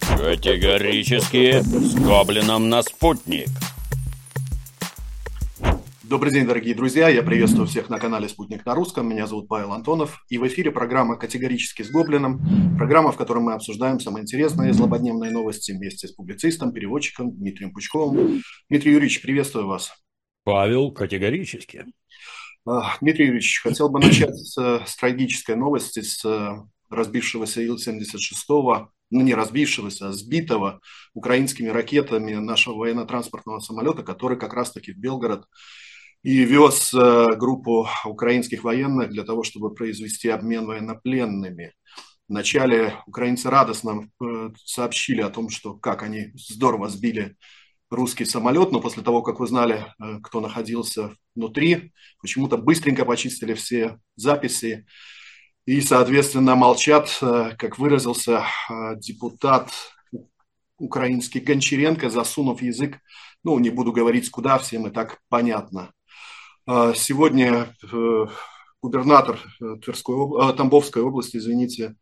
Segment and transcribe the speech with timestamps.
[0.00, 3.48] Категорически с гоблином на спутник.
[6.02, 7.08] Добрый день, дорогие друзья.
[7.08, 9.08] Я приветствую всех на канале «Спутник на русском».
[9.08, 10.22] Меня зовут Павел Антонов.
[10.28, 12.40] И в эфире программа «Категорически с Гоблином».
[12.76, 18.42] Программа, в которой мы обсуждаем самые интересные злободневные новости вместе с публицистом, переводчиком Дмитрием Пучковым.
[18.68, 19.92] Дмитрий Юрьевич, приветствую вас.
[20.44, 21.86] Павел, категорически.
[22.66, 26.62] А, Дмитрий Юрьевич, хотел бы начать с, с трагической новости, с э,
[26.94, 30.80] разбившегося Ил-76 ну не разбившегося, а сбитого
[31.14, 35.46] украинскими ракетами нашего военно-транспортного самолета, который как раз-таки в Белгород
[36.22, 41.74] и вез э, группу украинских военных для того, чтобы произвести обмен военнопленными.
[42.28, 47.36] Вначале украинцы радостно э, сообщили о том, что как они здорово сбили
[47.90, 53.98] русский самолет, но после того, как узнали, э, кто находился внутри, почему-то быстренько почистили все
[54.16, 54.86] записи,
[55.66, 59.70] и, соответственно, молчат, э, как выразился э, депутат
[60.78, 62.98] украинский Гончаренко, засунув язык,
[63.42, 65.92] ну, не буду говорить куда, всем и так понятно.
[66.66, 67.74] Э, сегодня
[68.82, 69.40] губернатор
[69.82, 71.96] Тверской, Тамбовской области, извините,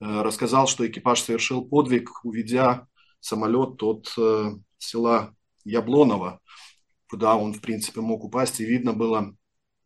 [0.00, 2.88] рассказал, что экипаж совершил подвиг, уведя
[3.20, 4.08] самолет от
[4.78, 5.32] села
[5.64, 6.40] Яблоново,
[7.08, 9.36] куда он, в принципе, мог упасть, и видно было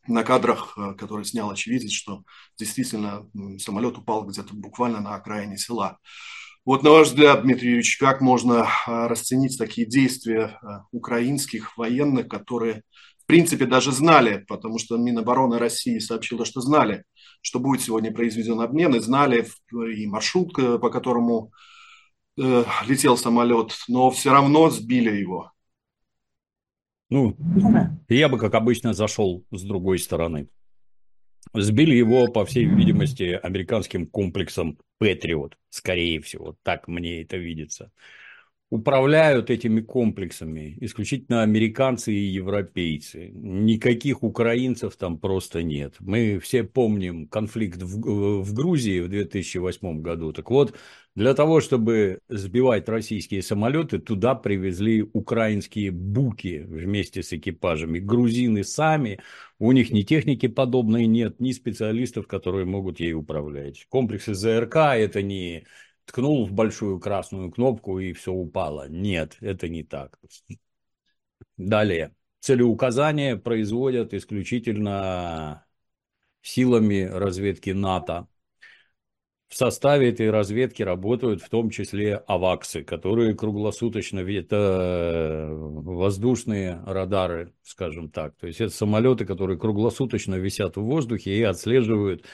[0.08, 2.22] на кадрах, э, которые снял очевидец, что
[2.58, 3.28] действительно
[3.58, 5.98] самолет упал где-то буквально на окраине села.
[6.64, 12.28] Вот на ваш взгляд, Дмитрий Юрьевич, как можно э, расценить такие действия э, украинских военных,
[12.28, 12.82] которые,
[13.18, 17.04] в принципе, даже знали, потому что Минобороны России сообщила, что знали,
[17.40, 21.52] что будет сегодня произведен обмен, и знали и маршрут, по которому
[22.36, 25.50] летел самолет, но все равно сбили его.
[27.10, 27.36] Ну,
[28.08, 30.48] я бы, как обычно, зашел с другой стороны.
[31.54, 37.90] Сбили его, по всей видимости, американским комплексом Патриот, скорее всего, так мне это видится.
[38.70, 43.30] Управляют этими комплексами исключительно американцы и европейцы.
[43.32, 45.94] Никаких украинцев там просто нет.
[46.00, 50.34] Мы все помним конфликт в, в Грузии в 2008 году.
[50.34, 50.74] Так вот,
[51.14, 57.98] для того, чтобы сбивать российские самолеты, туда привезли украинские буки вместе с экипажами.
[57.98, 59.18] Грузины сами,
[59.58, 63.86] у них ни техники подобной нет, ни специалистов, которые могут ей управлять.
[63.88, 65.64] Комплексы ЗРК это не
[66.08, 68.88] ткнул в большую красную кнопку и все упало.
[68.88, 70.18] Нет, это не так.
[71.56, 72.14] Далее.
[72.40, 75.66] Целеуказания производят исключительно
[76.40, 78.28] силами разведки НАТО
[79.48, 87.54] в составе этой разведки работают в том числе аваксы, которые круглосуточно, это э, воздушные радары,
[87.62, 88.36] скажем так.
[88.36, 92.26] То есть это самолеты, которые круглосуточно висят в воздухе и отслеживают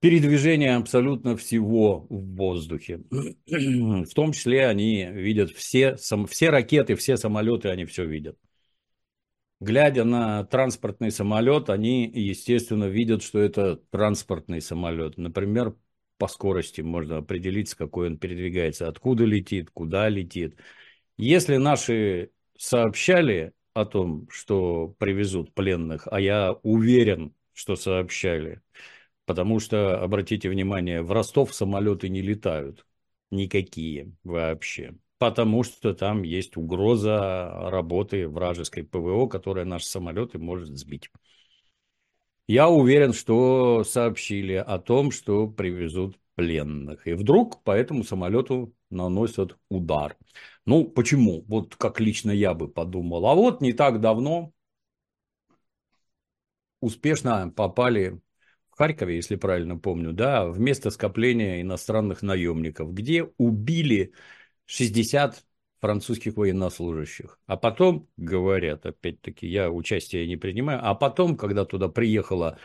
[0.00, 3.02] передвижение абсолютно всего в воздухе.
[3.46, 8.36] В том числе они видят все, все ракеты, все самолеты, они все видят.
[9.60, 15.18] Глядя на транспортный самолет, они, естественно, видят, что это транспортный самолет.
[15.18, 15.76] Например,
[16.16, 20.56] по скорости можно определить, с какой он передвигается, откуда летит, куда летит.
[21.18, 28.62] Если наши сообщали о том, что привезут пленных, а я уверен, что сообщали,
[29.30, 32.84] потому что, обратите внимание, в Ростов самолеты не летают,
[33.30, 41.12] никакие вообще, потому что там есть угроза работы вражеской ПВО, которая наши самолеты может сбить.
[42.48, 47.06] Я уверен, что сообщили о том, что привезут пленных.
[47.06, 50.16] И вдруг по этому самолету наносят удар.
[50.66, 51.44] Ну, почему?
[51.46, 53.24] Вот как лично я бы подумал.
[53.26, 54.52] А вот не так давно
[56.80, 58.20] успешно попали
[58.80, 64.14] Харькове, если правильно помню, да, в место скопления иностранных наемников, где убили
[64.64, 65.44] 60
[65.82, 67.38] французских военнослужащих.
[67.44, 72.58] А потом, говорят, опять-таки, я участия не принимаю, а потом, когда туда приехала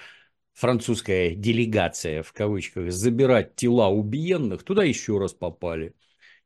[0.53, 5.95] французская делегация, в кавычках, забирать тела убиенных, туда еще раз попали.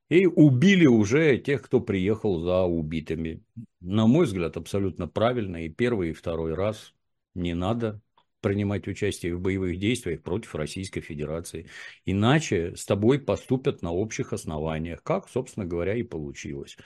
[0.09, 3.43] И убили уже тех, кто приехал за убитыми.
[3.81, 5.63] На мой взгляд, абсолютно правильно.
[5.63, 6.95] И первый, и второй раз
[7.35, 8.01] не надо
[8.41, 11.67] принимать участие в боевых действиях против Российской Федерации.
[12.05, 16.77] Иначе с тобой поступят на общих основаниях, как, собственно говоря, и получилось.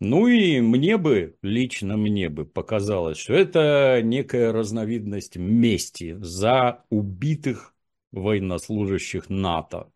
[0.00, 7.74] Ну и мне бы, лично мне бы показалось, что это некая разновидность мести за убитых
[8.12, 9.90] военнослужащих НАТО.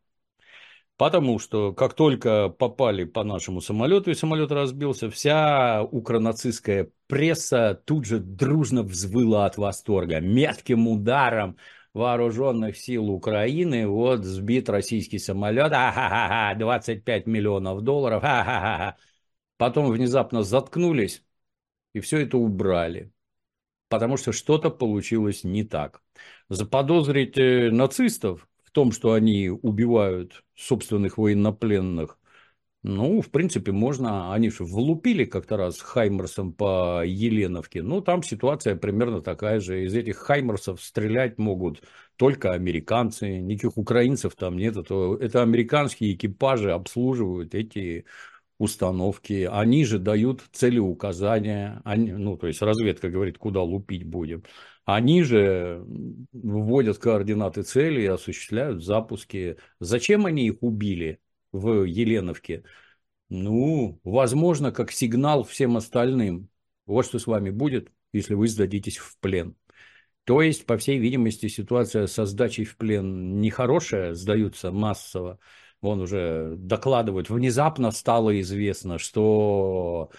[1.00, 8.04] Потому что как только попали по нашему самолету и самолет разбился, вся укронацистская пресса тут
[8.04, 10.20] же дружно взвыла от восторга.
[10.20, 11.56] Метким ударом
[11.94, 18.98] вооруженных сил Украины, вот сбит российский самолет, а-ха-ха-ха, 25 миллионов долларов, а-ха-ха-ха.
[19.56, 21.24] Потом внезапно заткнулись
[21.94, 23.10] и все это убрали,
[23.88, 26.02] потому что что-то получилось не так.
[26.50, 32.18] Заподозрить э, нацистов в том, что они убивают собственных военнопленных,
[32.82, 34.32] ну, в принципе, можно.
[34.32, 37.82] Они же влупили как-то раз Хаймерсом по Еленовке.
[37.82, 39.84] Ну, там ситуация примерно такая же.
[39.84, 41.82] Из этих Хаймерсов стрелять могут
[42.16, 43.38] только американцы.
[43.38, 44.76] Никаких украинцев там нет.
[44.78, 48.06] Это, это американские экипажи обслуживают эти
[48.58, 49.48] установки.
[49.50, 51.82] Они же дают целеуказания.
[51.84, 54.44] Они, ну, то есть разведка говорит, куда лупить будем.
[54.94, 55.84] Они же
[56.32, 59.56] вводят координаты цели и осуществляют запуски.
[59.78, 61.20] Зачем они их убили?
[61.52, 62.64] в Еленовке,
[63.28, 66.48] ну, возможно, как сигнал всем остальным.
[66.86, 69.56] Вот что с вами будет, если вы сдадитесь в плен.
[70.24, 75.38] То есть, по всей видимости, ситуация со сдачей в плен нехорошая, сдаются массово.
[75.80, 80.10] Вон уже докладывают, внезапно стало известно, что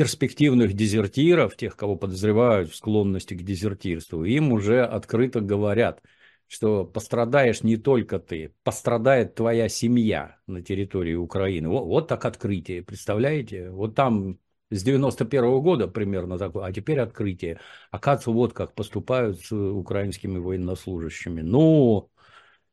[0.00, 6.02] перспективных дезертиров, тех, кого подозревают в склонности к дезертирству, им уже открыто говорят–
[6.50, 11.68] что пострадаешь не только ты, пострадает твоя семья на территории Украины.
[11.68, 13.70] Вот, вот так открытие, представляете?
[13.70, 14.36] Вот там
[14.68, 17.60] с 91 -го года примерно такое, а теперь открытие.
[17.92, 21.40] Оказывается, вот как поступают с украинскими военнослужащими.
[21.40, 22.10] Ну,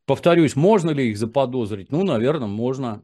[0.05, 1.91] повторюсь, можно ли их заподозрить?
[1.91, 3.03] Ну, наверное, можно.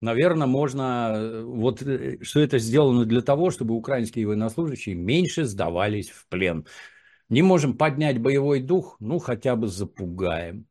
[0.00, 6.26] Наверное, можно, вот э, что это сделано для того, чтобы украинские военнослужащие меньше сдавались в
[6.28, 6.66] плен.
[7.30, 10.67] Не можем поднять боевой дух, ну хотя бы запугаем.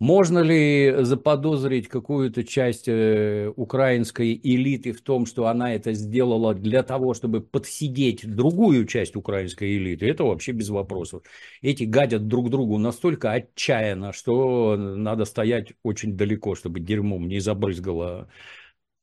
[0.00, 6.82] Можно ли заподозрить какую-то часть э, украинской элиты в том, что она это сделала для
[6.82, 10.06] того, чтобы подсидеть другую часть украинской элиты?
[10.08, 11.22] Это вообще без вопросов.
[11.62, 18.28] Эти гадят друг другу настолько отчаянно, что надо стоять очень далеко, чтобы дерьмом не забрызгало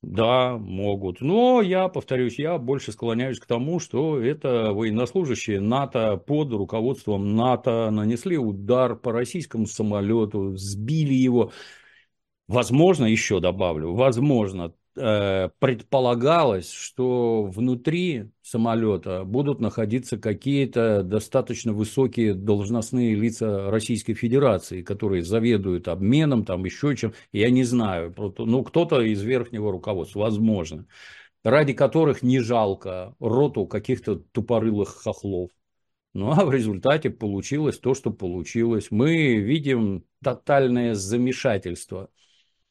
[0.01, 1.21] да, могут.
[1.21, 7.89] Но я, повторюсь, я больше склоняюсь к тому, что это военнослужащие НАТО под руководством НАТО
[7.91, 11.51] нанесли удар по российскому самолету, сбили его.
[12.47, 23.71] Возможно, еще добавлю, возможно, предполагалось, что внутри самолета будут находиться какие-то достаточно высокие должностные лица
[23.71, 29.71] Российской Федерации, которые заведуют обменом, там еще чем, я не знаю, ну кто-то из верхнего
[29.71, 30.85] руководства, возможно,
[31.43, 35.51] ради которых не жалко роту каких-то тупорылых хохлов.
[36.13, 38.87] Ну а в результате получилось то, что получилось.
[38.91, 42.09] Мы видим тотальное замешательство.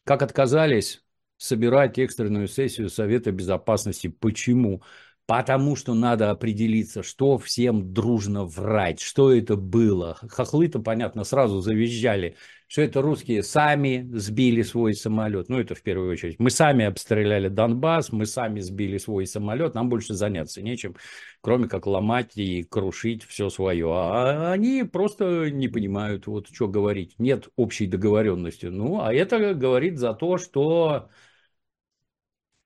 [0.05, 1.03] Как отказались
[1.41, 4.09] собирать экстренную сессию Совета Безопасности.
[4.09, 4.83] Почему?
[5.27, 10.19] Потому что надо определиться, что всем дружно врать, что это было.
[10.29, 15.49] Хохлы-то, понятно, сразу завизжали, что это русские сами сбили свой самолет.
[15.49, 16.39] Ну, это в первую очередь.
[16.41, 20.97] Мы сами обстреляли Донбасс, мы сами сбили свой самолет, нам больше заняться нечем,
[21.41, 23.89] кроме как ломать и крушить все свое.
[23.89, 27.15] А они просто не понимают, вот что говорить.
[27.19, 28.67] Нет общей договоренности.
[28.67, 31.09] Ну, а это говорит за то, что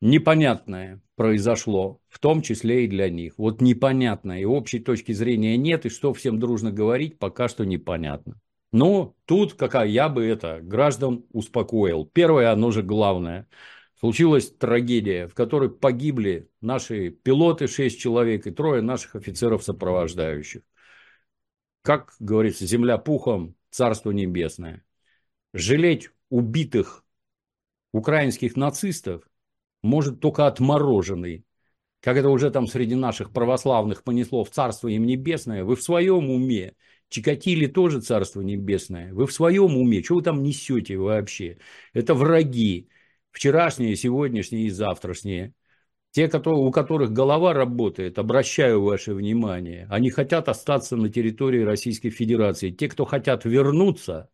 [0.04, 3.34] непонятное произошло, в том числе и для них.
[3.38, 8.38] Вот непонятное, и общей точки зрения нет, и что всем дружно говорить, пока что непонятно.
[8.70, 12.04] Но тут какая я бы это граждан успокоил.
[12.06, 13.48] Первое, оно же главное.
[13.98, 20.62] Случилась трагедия, в которой погибли наши пилоты, шесть человек, и трое наших офицеров сопровождающих.
[21.82, 24.84] Как говорится, земля пухом, царство небесное.
[25.52, 27.04] Жалеть убитых
[27.92, 29.22] украинских нацистов
[29.84, 31.44] может только отмороженный.
[32.00, 36.30] Как это уже там среди наших православных понесло в Царство им Небесное, вы в своем
[36.30, 36.74] уме.
[37.08, 39.12] Чикатили тоже Царство Небесное.
[39.14, 40.02] Вы в своем уме.
[40.02, 41.58] Что вы там несете вообще?
[41.92, 42.88] Это враги.
[43.30, 45.54] Вчерашние, сегодняшние и завтрашние.
[46.12, 52.10] Те, которые, у которых голова работает, обращаю ваше внимание, они хотят остаться на территории Российской
[52.10, 52.70] Федерации.
[52.70, 54.30] Те, кто хотят вернуться,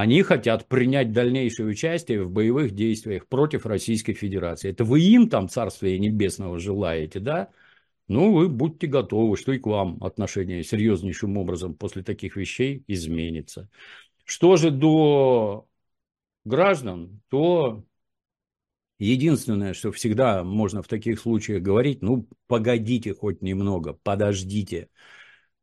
[0.00, 4.70] они хотят принять дальнейшее участие в боевых действиях против Российской Федерации.
[4.70, 7.48] Это вы им там Царствия Небесного желаете, да?
[8.06, 13.68] Ну, вы будьте готовы, что и к вам отношение серьезнейшим образом после таких вещей изменится.
[14.24, 15.66] Что же до
[16.44, 17.84] граждан, то
[18.98, 24.88] единственное, что всегда можно в таких случаях говорить, ну, погодите хоть немного, подождите.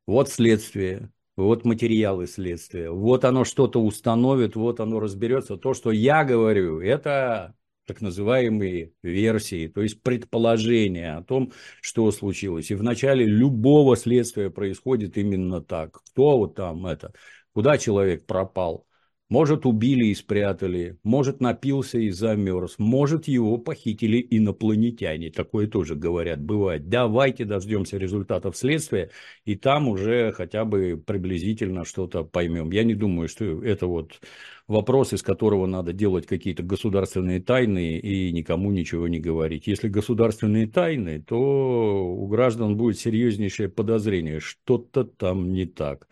[0.06, 5.56] Вот следствие, вот материалы следствия, вот оно что-то установит, вот оно разберется.
[5.56, 7.54] То, что я говорю, это
[7.86, 12.70] так называемые версии, то есть предположения о том, что случилось.
[12.70, 16.00] И в начале любого следствия происходит именно так.
[16.10, 17.12] Кто вот там это,
[17.52, 18.85] куда человек пропал,
[19.28, 25.30] может, убили и спрятали, может, напился и замерз, может, его похитили инопланетяне.
[25.30, 26.88] Такое тоже говорят, бывает.
[26.88, 29.10] Давайте дождемся результатов следствия,
[29.44, 32.70] и там уже хотя бы приблизительно что-то поймем.
[32.70, 34.20] Я не думаю, что это вот
[34.68, 39.66] вопрос, из которого надо делать какие-то государственные тайны и никому ничего не говорить.
[39.66, 46.06] Если государственные тайны, то у граждан будет серьезнейшее подозрение, что-то там не так.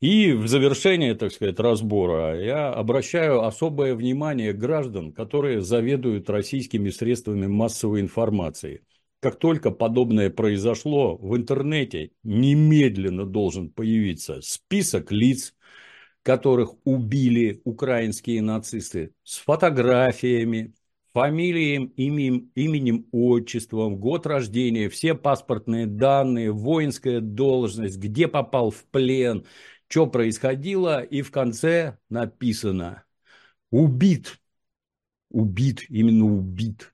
[0.00, 7.46] И в завершение, так сказать, разбора я обращаю особое внимание граждан, которые заведуют российскими средствами
[7.46, 8.82] массовой информации.
[9.20, 15.54] Как только подобное произошло, в интернете немедленно должен появиться список лиц,
[16.22, 20.74] которых убили украинские нацисты, с фотографиями,
[21.14, 29.46] фамилией, именем, именем, отчеством, год рождения, все паспортные данные, воинская должность, где попал в плен–
[29.88, 33.04] что происходило, и в конце написано
[33.70, 34.40] «убит»,
[35.30, 36.92] убит, именно убит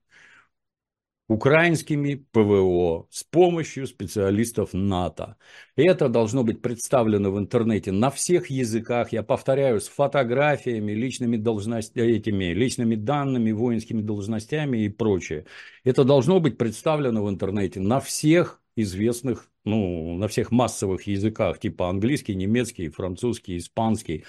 [1.32, 5.36] украинскими ПВО с помощью специалистов НАТО.
[5.76, 12.06] Это должно быть представлено в интернете на всех языках, я повторяю, с фотографиями, личными, должностями,
[12.12, 15.46] этими, личными данными, воинскими должностями и прочее.
[15.84, 21.88] Это должно быть представлено в интернете на всех известных, ну, на всех массовых языках, типа
[21.88, 24.24] английский, немецкий, французский, испанский.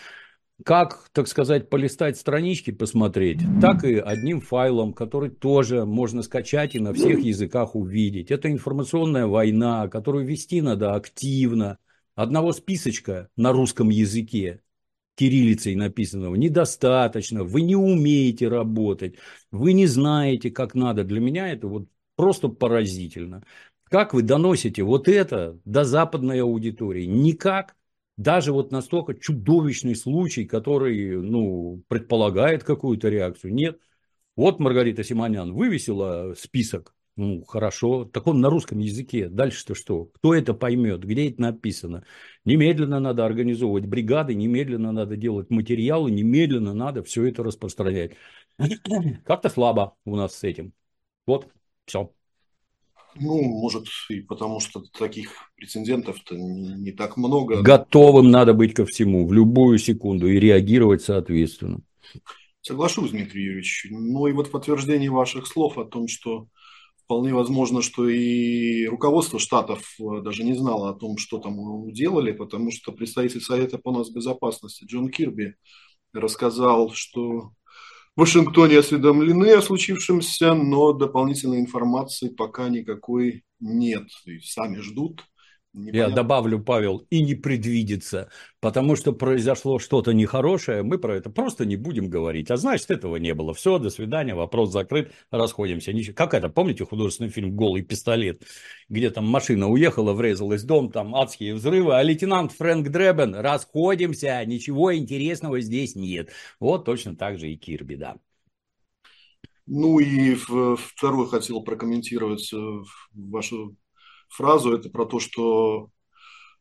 [0.63, 6.79] Как, так сказать, полистать странички, посмотреть, так и одним файлом, который тоже можно скачать и
[6.79, 8.31] на всех языках увидеть.
[8.31, 11.79] Это информационная война, которую вести надо активно.
[12.15, 14.61] Одного списочка на русском языке
[15.15, 19.15] кириллицей написанного недостаточно, вы не умеете работать,
[19.51, 21.03] вы не знаете, как надо.
[21.03, 23.43] Для меня это вот просто поразительно.
[23.93, 27.05] Как вы доносите вот это до западной аудитории?
[27.05, 27.75] Никак.
[28.17, 33.53] Даже вот настолько чудовищный случай, который ну, предполагает какую-то реакцию.
[33.53, 33.79] Нет.
[34.35, 36.95] Вот Маргарита Симонян вывесила список.
[37.17, 38.05] Ну, хорошо.
[38.05, 39.29] Так он на русском языке.
[39.29, 40.05] Дальше-то что?
[40.05, 41.05] Кто это поймет?
[41.05, 42.03] Где это написано?
[42.45, 48.13] Немедленно надо организовывать бригады, немедленно надо делать материалы, немедленно надо все это распространять.
[49.23, 50.73] Как-то слабо у нас с этим.
[51.27, 51.47] Вот,
[51.85, 52.11] все.
[53.15, 57.61] Ну, может, и потому что таких прецедентов-то не, не так много.
[57.61, 61.81] Готовым надо быть ко всему в любую секунду и реагировать соответственно.
[62.61, 63.87] Соглашусь, Дмитрий Юрьевич.
[63.89, 66.47] Ну и вот в подтверждение ваших слов о том, что
[67.03, 72.31] вполне возможно, что и руководство Штатов э, даже не знало о том, что там делали,
[72.31, 75.55] потому что представитель Совета по нас безопасности Джон Кирби
[76.13, 77.51] рассказал, что
[78.15, 84.07] в Вашингтоне осведомлены о случившемся, но дополнительной информации пока никакой нет.
[84.25, 85.23] И сами ждут.
[85.73, 85.97] Непонятно.
[85.97, 91.65] Я добавлю, Павел, и не предвидится, потому что произошло что-то нехорошее, мы про это просто
[91.65, 92.51] не будем говорить.
[92.51, 93.55] А значит, этого не было.
[93.55, 95.91] Все, до свидания, вопрос закрыт, расходимся.
[96.13, 98.43] Как это, помните художественный фильм «Голый пистолет»,
[98.87, 104.45] где там машина уехала, врезалась в дом, там адские взрывы, а лейтенант Фрэнк Дребен, расходимся,
[104.45, 106.29] ничего интересного здесь нет.
[106.59, 108.17] Вот точно так же и Кирби, да.
[109.65, 112.57] Ну и второй хотел прокомментировать э,
[113.13, 113.75] вашу
[114.33, 115.89] фразу, это про то, что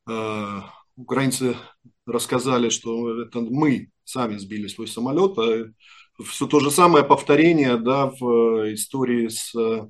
[0.09, 0.61] э,
[0.97, 1.57] украинцы
[2.07, 5.73] рассказали, что это мы сами сбили свой самолет, а
[6.25, 9.87] все то же самое повторение да, в истории с э,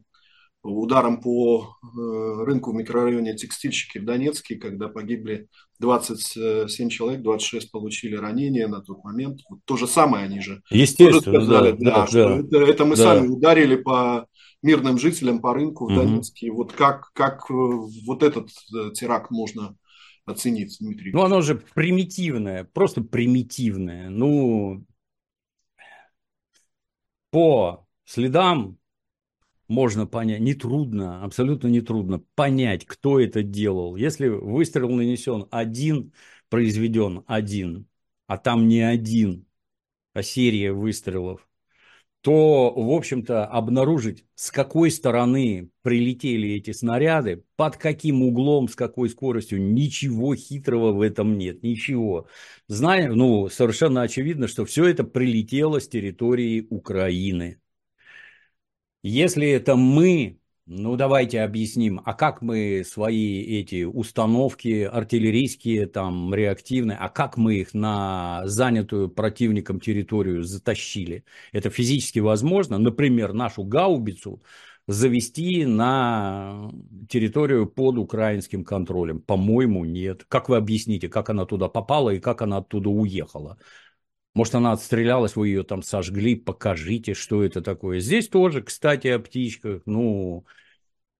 [0.62, 5.48] ударом по э, рынку в микрорайоне Текстильщики в Донецке, когда погибли
[5.80, 9.40] 27 человек, 26 получили ранения на тот момент.
[9.48, 12.84] Вот то же самое они же Естественно, сказали, да, да, да, что да, это, это
[12.84, 13.02] мы да.
[13.02, 14.26] сами ударили по
[14.62, 16.50] мирным жителям по рынку в Донецке.
[16.50, 16.56] Угу.
[16.56, 19.76] Вот как, как э, вот этот э, теракт можно
[20.24, 21.12] оценить, Дмитрий?
[21.12, 24.08] Ну, оно же примитивное, просто примитивное.
[24.08, 24.84] Ну,
[27.30, 28.78] по следам
[29.68, 33.96] можно понять, нетрудно, абсолютно нетрудно понять, кто это делал.
[33.96, 36.12] Если выстрел нанесен один,
[36.50, 37.86] произведен один,
[38.26, 39.46] а там не один,
[40.12, 41.48] а серия выстрелов,
[42.22, 49.10] то, в общем-то, обнаружить, с какой стороны прилетели эти снаряды, под каким углом, с какой
[49.10, 52.28] скоростью, ничего хитрого в этом нет, ничего.
[52.68, 57.60] Знаем, ну, совершенно очевидно, что все это прилетело с территории Украины.
[59.02, 60.38] Если это мы
[60.74, 67.56] Ну, давайте объясним, а как мы свои эти установки артиллерийские, там, реактивные, а как мы
[67.56, 71.24] их на занятую противником территорию затащили?
[71.52, 72.78] Это физически возможно?
[72.78, 74.42] Например, нашу гаубицу
[74.86, 76.70] завести на
[77.06, 79.20] территорию под украинским контролем?
[79.20, 80.24] По-моему, нет.
[80.26, 83.58] Как вы объясните, как она туда попала и как она оттуда уехала?
[84.34, 88.00] Может, она отстрелялась, вы ее там сожгли, покажите, что это такое.
[88.00, 89.82] Здесь тоже, кстати, о птичках.
[89.84, 90.46] Ну,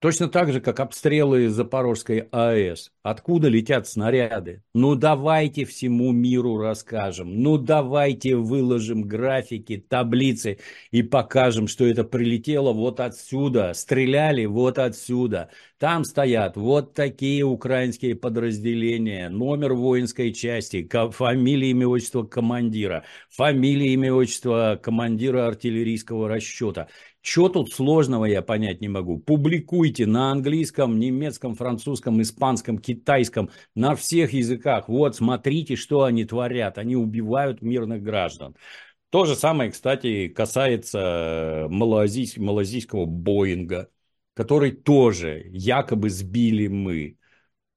[0.02, 2.90] Точно так же, как обстрелы Запорожской АЭС.
[3.04, 4.64] Откуда летят снаряды?
[4.74, 7.40] Ну давайте всему миру расскажем.
[7.40, 10.58] Ну давайте выложим графики, таблицы
[10.90, 13.74] и покажем, что это прилетело вот отсюда.
[13.74, 15.50] Стреляли вот отсюда.
[15.78, 19.28] Там стоят вот такие украинские подразделения.
[19.28, 26.88] Номер воинской части, фамилия, имя, отчество командира, фамилия, имя, отчество командира артиллерийского расчета.
[27.22, 29.16] Что тут сложного, я понять не могу.
[29.16, 34.88] Публикуйте на английском, немецком, французском, испанском, китайском, на всех языках.
[34.88, 36.78] Вот, смотрите, что они творят.
[36.78, 38.56] Они убивают мирных граждан.
[39.10, 43.88] То же самое, кстати, касается малазийс, малазийского Боинга,
[44.34, 47.18] который тоже якобы сбили мы.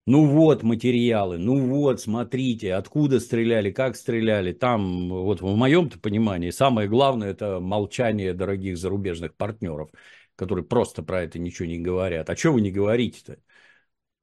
[0.07, 4.53] Ну вот материалы, ну вот, смотрите, откуда стреляли, как стреляли.
[4.53, 9.89] Там, вот в моем-то понимании, самое главное– это молчание дорогих зарубежных партнеров,
[10.35, 12.29] которые просто про это ничего не говорят.
[12.29, 13.37] А что вы не говорите-то?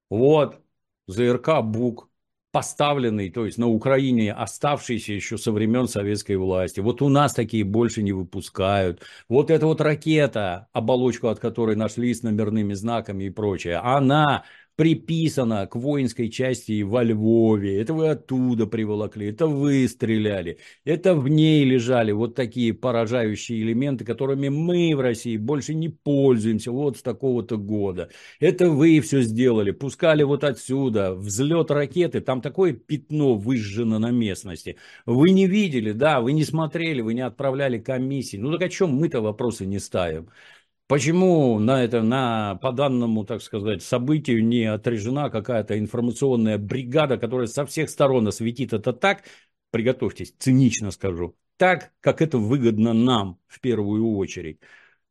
[0.09, 0.63] Вот,
[1.09, 2.09] ЗРК БУК,
[2.53, 6.81] поставленный, то есть на Украине оставшийся еще со времен советской власти.
[6.81, 9.03] Вот у нас такие больше не выпускают.
[9.29, 14.45] Вот эта вот ракета, оболочку от которой нашли с номерными знаками и прочее, она
[14.77, 21.29] приписано к воинской части во Львове, это вы оттуда приволокли, это вы стреляли, это в
[21.29, 27.03] ней лежали вот такие поражающие элементы, которыми мы в России больше не пользуемся вот с
[27.03, 28.11] такого-то года.
[28.41, 34.77] Это вы все сделали, пускали вот отсюда, взлет ракеты, там такое пятно выжжено на местности.
[35.07, 38.37] Вы не видели, да, вы не смотрели, вы не отправляли комиссии.
[38.37, 40.31] Ну так о чем мы-то вопросы не ставим?
[40.93, 47.47] Почему на это, на, по данному, так сказать, событию не отрежена какая-то информационная бригада, которая
[47.47, 49.23] со всех сторон осветит это так,
[49.71, 54.61] приготовьтесь, цинично скажу, так, как это выгодно нам в первую очередь.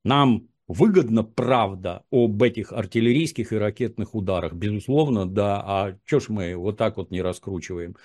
[0.03, 6.55] Нам выгодна правда об этих артиллерийских и ракетных ударах, безусловно, да, а что ж мы
[6.57, 7.95] вот так вот не раскручиваем?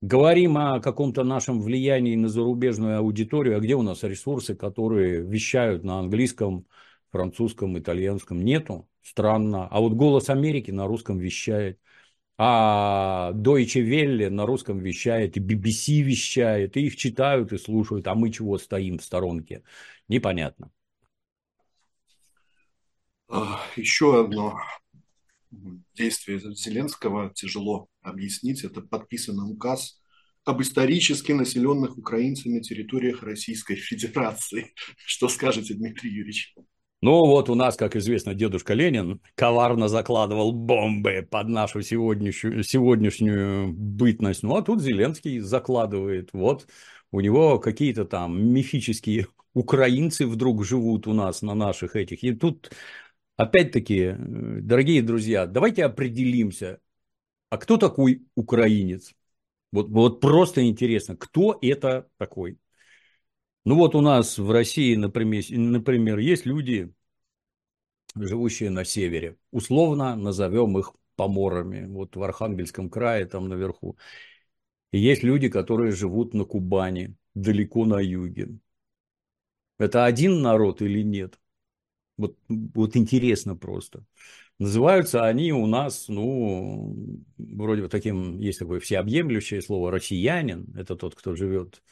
[0.00, 5.82] Говорим о каком-то нашем влиянии на зарубежную аудиторию, а где у нас ресурсы, которые вещают
[5.82, 6.66] на английском,
[7.10, 8.44] французском, итальянском?
[8.44, 8.88] Нету.
[9.02, 9.66] Странно.
[9.66, 11.80] А вот «Голос Америки» на русском вещает.
[12.36, 18.14] А Deutsche Welle на русском вещает, и BBC вещает, и их читают и слушают, а
[18.14, 19.64] мы чего стоим в сторонке?
[20.06, 20.70] Непонятно.
[23.74, 24.60] Еще одно
[25.94, 28.64] действие Зеленского тяжело объяснить.
[28.64, 30.00] Это подписанный указ
[30.44, 34.72] об исторически населенных украинцами территориях Российской Федерации.
[34.96, 36.54] Что скажете, Дмитрий Юрьевич?
[37.00, 43.72] Ну вот у нас, как известно, дедушка Ленин коварно закладывал бомбы под нашу сегодняшнюю, сегодняшнюю
[43.72, 44.42] бытность.
[44.42, 46.30] Ну а тут Зеленский закладывает.
[46.32, 46.66] Вот
[47.12, 52.24] у него какие-то там мифические украинцы вдруг живут у нас на наших этих.
[52.24, 52.70] И тут
[53.38, 56.80] Опять-таки, дорогие друзья, давайте определимся,
[57.50, 59.14] а кто такой украинец?
[59.72, 62.58] Вот, вот просто интересно, кто это такой?
[63.64, 66.92] Ну вот у нас в России, например, например, есть люди,
[68.16, 69.36] живущие на севере.
[69.50, 71.86] Условно назовем их поморами.
[71.86, 73.96] Вот в Архангельском крае, там наверху.
[74.92, 78.58] И есть люди, которые живут на Кубани, далеко на юге.
[79.76, 81.40] Это один народ или нет?
[82.18, 84.04] Вот, вот интересно просто.
[84.58, 86.96] Называются они у нас, ну,
[87.38, 91.82] вроде бы таким, есть такое всеобъемлющее слово «россиянин», это тот, кто живет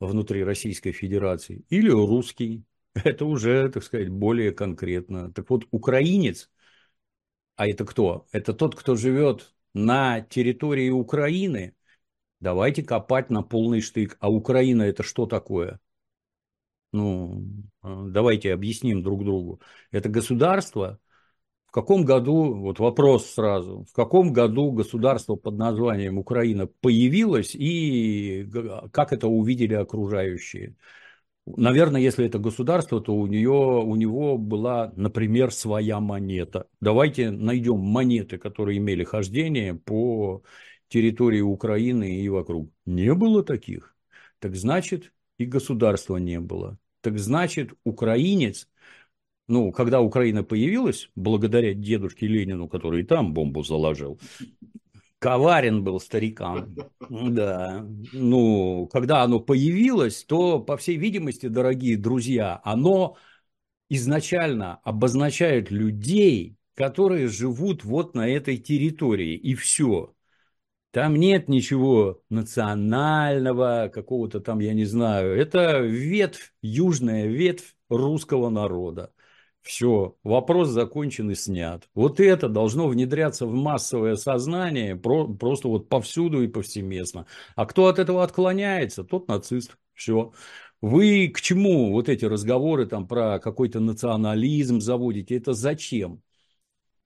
[0.00, 2.64] внутри Российской Федерации, или русский,
[2.94, 5.32] это уже, так сказать, более конкретно.
[5.32, 6.50] Так вот, украинец,
[7.56, 8.26] а это кто?
[8.32, 11.74] Это тот, кто живет на территории Украины.
[12.40, 14.16] Давайте копать на полный штык.
[14.20, 15.80] А Украина это что такое?
[16.92, 17.44] Ну,
[17.80, 19.60] а, давайте объясним друг другу.
[19.90, 20.98] Это государство,
[21.66, 28.46] в каком году, вот вопрос сразу, в каком году государство под названием Украина появилось и
[28.92, 30.76] как это увидели окружающие?
[31.46, 36.68] Наверное, если это государство, то у, нее, у него была, например, своя монета.
[36.80, 40.42] Давайте найдем монеты, которые имели хождение по
[40.88, 42.70] территории Украины и вокруг.
[42.84, 43.96] Не было таких.
[44.38, 46.78] Так значит, и государства не было.
[47.02, 48.68] Так значит, украинец,
[49.48, 54.18] ну, когда Украина появилась, благодаря дедушке Ленину, который и там бомбу заложил,
[55.18, 56.74] коварен был старикам.
[57.10, 57.84] Да.
[58.12, 63.16] Ну, когда оно появилось, то, по всей видимости, дорогие друзья, оно
[63.90, 70.14] изначально обозначает людей, которые живут вот на этой территории, и все.
[70.92, 75.34] Там нет ничего национального, какого-то там, я не знаю.
[75.34, 79.10] Это ветвь, южная ветвь русского народа.
[79.62, 81.88] Все, вопрос закончен и снят.
[81.94, 87.26] Вот это должно внедряться в массовое сознание про, просто вот повсюду и повсеместно.
[87.56, 89.76] А кто от этого отклоняется, тот нацист.
[89.94, 90.32] Все.
[90.82, 95.36] Вы к чему вот эти разговоры там про какой-то национализм заводите?
[95.36, 96.22] Это зачем?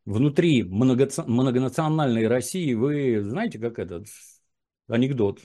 [0.07, 4.07] Внутри многонациональной России, вы знаете, как этот
[4.89, 5.41] анекдот?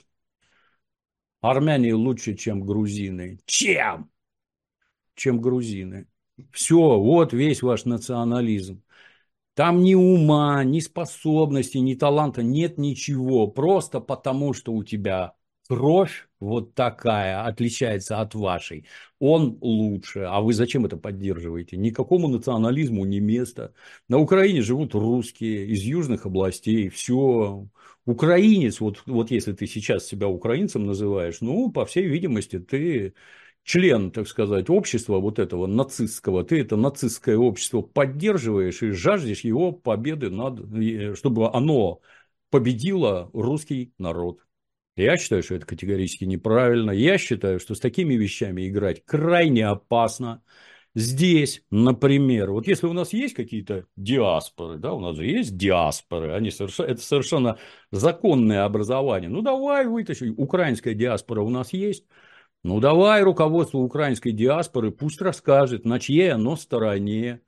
[1.42, 3.40] Армяне лучше, чем грузины.
[3.46, 4.12] Чем?
[5.16, 6.08] Чем грузины.
[6.52, 8.84] Все, вот весь ваш национализм.
[9.56, 13.48] Там ни ума, ни способности, ни таланта нет ничего.
[13.48, 15.34] Просто потому, что у тебя
[15.68, 18.88] кровь вот такая отличается от вашей,
[19.20, 20.22] он лучше.
[20.22, 21.78] А вы зачем это поддерживаете?
[21.78, 23.74] Никакому национализму не место.
[24.10, 26.90] На Украине живут русские из южных областей.
[26.90, 27.68] Все.
[28.06, 33.14] Украинец, вот, вот если ты сейчас себя украинцем называешь, ну, по всей видимости, ты
[33.64, 39.72] член, так сказать, общества вот этого нацистского, ты это нацистское общество поддерживаешь и жаждешь его
[39.72, 42.02] победы над, э, чтобы оно
[42.50, 44.40] победило русский народ.
[44.96, 46.92] Я считаю, что это категорически неправильно.
[46.92, 50.44] Я считаю, что с такими вещами играть крайне опасно.
[50.94, 56.34] Здесь, например, вот если у нас есть какие-то диаспоры, да, у нас же есть диаспоры,
[56.34, 57.58] они совершенно, это совершенно
[57.92, 59.30] законное образование.
[59.30, 62.06] Ну, давай вытащи, украинская диаспора у нас есть,
[62.64, 67.42] ну, давай руководство украинской диаспоры пусть расскажет, на чьей оно стороне,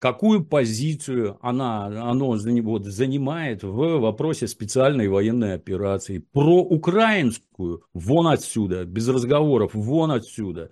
[0.00, 6.18] какую позицию она, оно вот, занимает в вопросе специальной военной операции.
[6.18, 7.84] Про украинскую.
[7.94, 10.70] Вон отсюда, без разговоров, вон отсюда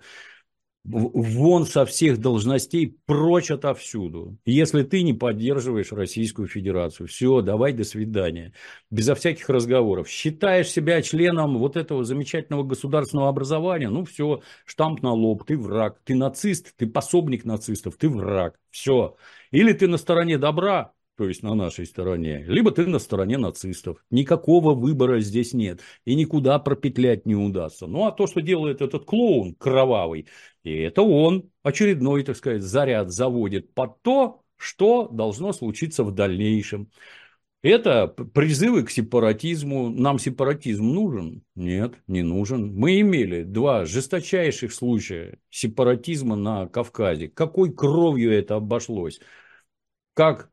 [0.83, 4.37] вон со всех должностей, прочь отовсюду.
[4.45, 8.53] Если ты не поддерживаешь Российскую Федерацию, все, давай, до свидания.
[8.89, 10.07] Безо всяких разговоров.
[10.07, 15.99] Считаешь себя членом вот этого замечательного государственного образования, ну все, штамп на лоб, ты враг,
[16.03, 19.15] ты нацист, ты пособник нацистов, ты враг, все.
[19.51, 23.97] Или ты на стороне добра, то есть на нашей стороне, либо ты на стороне нацистов.
[24.09, 25.81] Никакого выбора здесь нет.
[26.05, 27.87] И никуда пропетлять не удастся.
[27.87, 30.27] Ну, а то, что делает этот клоун кровавый,
[30.63, 36.89] и это он очередной, так сказать, заряд заводит под то, что должно случиться в дальнейшем.
[37.63, 39.89] Это призывы к сепаратизму.
[39.89, 41.43] Нам сепаратизм нужен?
[41.53, 42.73] Нет, не нужен.
[42.75, 47.27] Мы имели два жесточайших случая сепаратизма на Кавказе.
[47.27, 49.19] Какой кровью это обошлось?
[50.13, 50.49] Как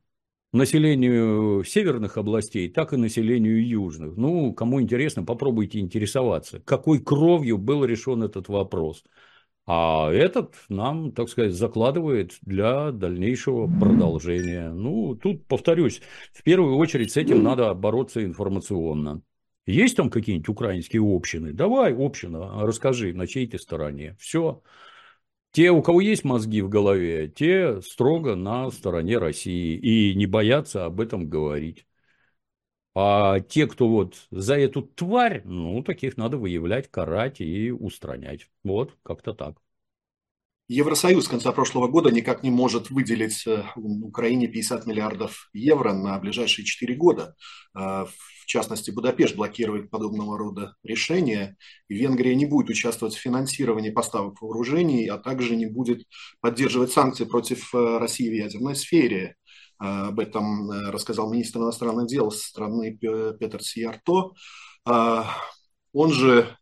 [0.57, 4.17] населению северных областей, так и населению южных.
[4.17, 9.05] Ну, кому интересно, попробуйте интересоваться, какой кровью был решен этот вопрос.
[9.67, 14.71] А этот нам, так сказать, закладывает для дальнейшего продолжения.
[14.71, 16.01] Ну, тут, повторюсь,
[16.33, 19.23] в первую очередь с этим надо бороться информационно.
[19.67, 21.53] Есть там какие-нибудь украинские общины?
[21.53, 24.17] Давай, община, расскажи, на чьей ты стороне.
[24.21, 24.63] Все.
[25.57, 30.85] Те, у кого есть мозги в голове, те строго на стороне России и не боятся
[30.85, 31.87] об этом говорить.
[32.95, 38.51] А те, кто вот за эту тварь, ну, таких надо выявлять, карать и устранять.
[38.65, 39.57] Вот, как-то так.
[40.69, 46.19] Евросоюз с конца прошлого года никак не может выделить э, Украине 50 миллиардов евро на
[46.19, 47.37] ближайшие 4 года.
[47.73, 51.57] Э, в частности, Будапешт блокирует подобного рода решения,
[51.89, 56.03] Венгрия не будет участвовать в финансировании поставок вооружений, а также не будет
[56.41, 59.37] поддерживать санкции против э, России в ядерной сфере.
[59.79, 64.33] Об этом рассказал министр иностранных дел страны Петр Сиярто.
[64.87, 66.57] Он же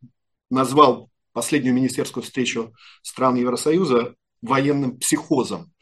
[0.51, 5.73] назвал последнюю министерскую встречу стран Евросоюза военным психозом.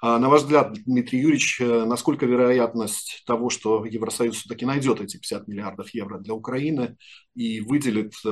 [0.00, 5.16] А на ваш взгляд, Дмитрий Юрьевич, э, насколько вероятность того, что Евросоюз все-таки найдет эти
[5.16, 6.96] 50 миллиардов евро для Украины
[7.34, 8.30] и выделит, э,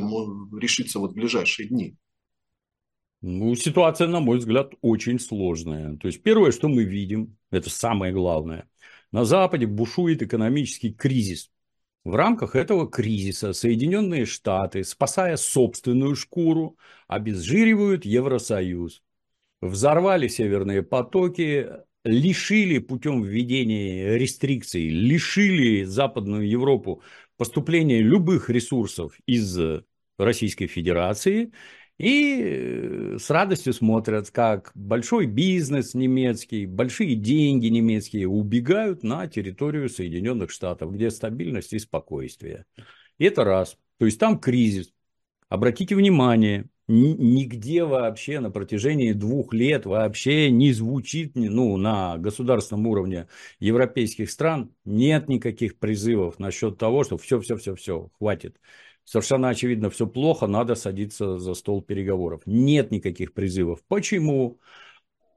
[0.56, 1.96] решится вот в ближайшие дни?
[3.20, 5.96] Ну, ситуация, на мой взгляд, очень сложная.
[5.96, 8.68] То есть, первое, что мы видим, это самое главное.
[9.10, 11.50] На Западе бушует экономический кризис.
[12.06, 19.02] В рамках этого кризиса Соединенные Штаты, спасая собственную шкуру, обезжиривают Евросоюз.
[19.60, 21.66] Взорвали северные потоки,
[22.04, 27.02] лишили путем введения рестрикций, лишили Западную Европу
[27.36, 29.58] поступления любых ресурсов из
[30.16, 31.50] Российской Федерации
[31.98, 39.88] И э, с радостью смотрят, как большой бизнес немецкий, большие деньги немецкие убегают на территорию
[39.88, 42.66] Соединенных Штатов, где стабильность и спокойствие.
[43.18, 43.78] И это раз.
[43.98, 44.92] То есть там кризис.
[45.48, 53.26] Обратите внимание, нигде вообще на протяжении двух лет вообще не звучит, ну, на государственном уровне
[53.58, 58.60] европейских стран нет никаких призывов насчет того, что все, все, все, все, хватит.
[59.06, 62.42] Совершенно очевидно, все плохо, надо садиться за стол переговоров.
[62.44, 63.80] Нет никаких призывов.
[63.86, 64.58] Почему?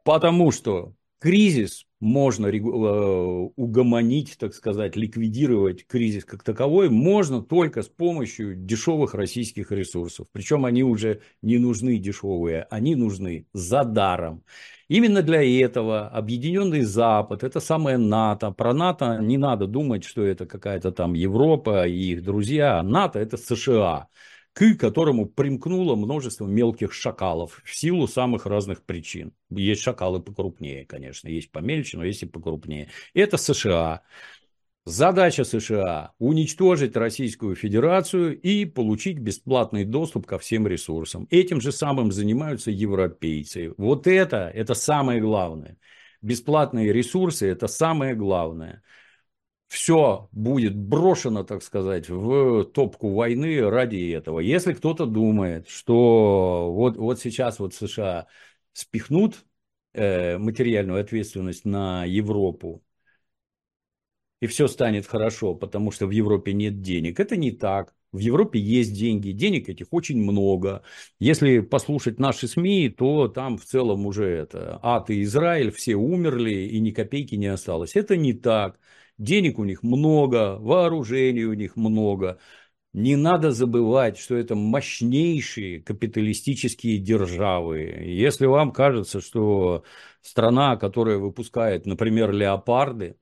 [0.04, 7.88] Потому что кризис можно э, угомонить, так сказать, ликвидировать кризис как таковой, можно только с
[7.88, 10.28] помощью дешевых российских ресурсов.
[10.32, 14.44] Причем они уже не нужны дешевые, они нужны за даром.
[14.88, 20.46] Именно для этого Объединенный Запад, это самое НАТО, про НАТО не надо думать, что это
[20.46, 24.08] какая-то там Европа и их друзья, НАТО это США
[24.54, 29.34] к которому примкнуло множество мелких шакалов в силу самых разных причин.
[29.50, 32.90] Есть шакалы покрупнее, конечно, есть помельче, но есть и покрупнее.
[33.14, 34.02] Это США.
[34.86, 41.28] Задача США– уничтожить Российскую Федерацию и получить бесплатный доступ ко всем ресурсам.
[41.30, 43.74] Этим же самым занимаются европейцы.
[43.78, 45.78] Вот это, это самое главное.
[46.22, 48.82] Бесплатные ресурсы– это самое главное
[49.70, 54.40] все будет брошено, так сказать, в топку войны ради этого.
[54.40, 58.28] Если кто-то думает, что вот, вот сейчас вот США
[58.74, 59.46] спихнут
[59.94, 62.84] э, материальную ответственность на Европу,
[64.42, 67.20] и все станет хорошо, потому что в Европе нет денег.
[67.20, 67.94] Это не так.
[68.12, 70.82] В Европе есть деньги, денег этих очень много.
[71.20, 76.54] Если послушать наши СМИ, то там в целом уже это ад и Израиль, все умерли
[76.54, 77.96] и ни копейки не осталось.
[77.96, 78.80] Это не так.
[79.20, 82.40] Денег у них много, вооружений у них много.
[82.94, 87.80] Не надо забывать, что это мощнейшие капиталистические державы.
[87.80, 89.84] Если вам кажется, что
[90.22, 93.18] страна, которая выпускает, например, леопарды,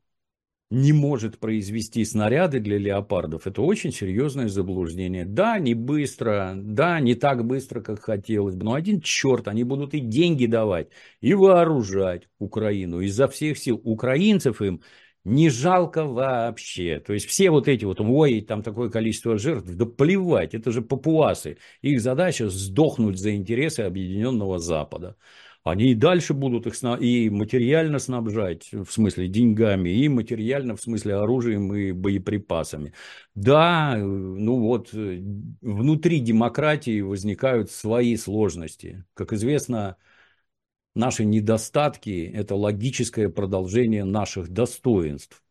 [0.69, 5.25] не может произвести снаряды для леопардов, это очень серьезное заблуждение.
[5.25, 9.93] Да, не быстро, да, не так быстро, как хотелось бы, но один черт, они будут
[9.93, 10.89] и деньги давать,
[11.21, 13.81] и вооружать Украину изо всех сил.
[13.83, 14.81] Украинцев им
[15.27, 16.99] не жалко вообще.
[17.05, 20.81] То есть все вот эти вот, ой, там такое количество жертв, да плевать, это же
[20.81, 21.57] папуасы.
[21.81, 25.17] Их задача сдохнуть за интересы Объединенного Запада.
[25.63, 31.15] Они и дальше будут их и материально снабжать, в смысле деньгами, и материально, в смысле
[31.15, 32.93] оружием и боеприпасами.
[33.35, 39.03] Да, ну вот, внутри демократии возникают свои сложности.
[39.13, 39.97] Как известно,
[40.97, 45.43] Наши недостатки– это логическое продолжение наших достоинств.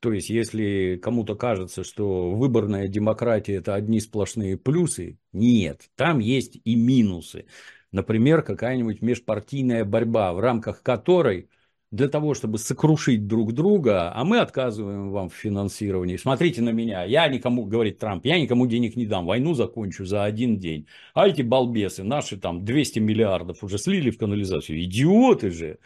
[0.00, 6.58] То есть, если кому-то кажется, что выборная демократия– это одни сплошные плюсы, нет, там есть
[6.64, 7.44] и минусы.
[7.92, 11.50] Например, какая-нибудь межпартийная борьба, в рамках которой
[11.90, 16.16] для того, чтобы сокрушить друг друга, а мы отказываем вам в финансировании.
[16.16, 20.24] Смотрите на меня, я никому, говорит Трамп, я никому денег не дам, войну закончу за
[20.24, 20.86] один день.
[21.14, 25.78] А эти балбесы, наши там 200 миллиардов уже слили в канализацию, идиоты же.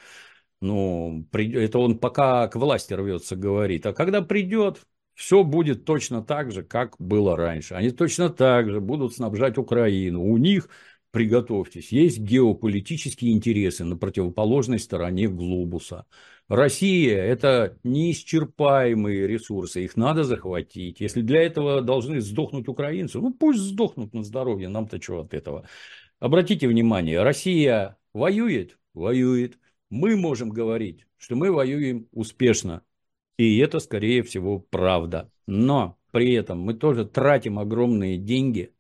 [0.63, 3.87] Ну, это он пока к власти рвется, говорит.
[3.87, 4.83] А когда придет,
[5.15, 7.75] все будет точно так же, как было раньше.
[7.75, 10.23] Они точно так же будут снабжать Украину.
[10.23, 10.69] У них
[11.11, 16.07] приготовьтесь, есть геополитические интересы на противоположной стороне глобуса.
[16.49, 21.01] Россия– это неисчерпаемые ресурсы, их надо захватить.
[21.01, 25.67] Если для этого должны сдохнуть украинцы, ну пусть сдохнут на здоровье, нам-то что от этого.
[26.19, 28.79] Обратите внимание, Россия воюет?
[28.95, 29.59] Воюет.
[29.91, 32.83] Мы можем говорить, что мы воюем успешно.
[33.39, 35.31] И это, скорее всего, правда.
[35.47, 38.75] Но при этом мы тоже тратим огромные деньги.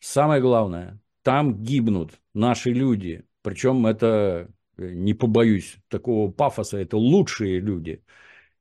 [0.00, 3.24] Самое главное, там гибнут наши люди.
[3.42, 8.04] Причем это, э, не побоюсь такого пафоса, это лучшие люди.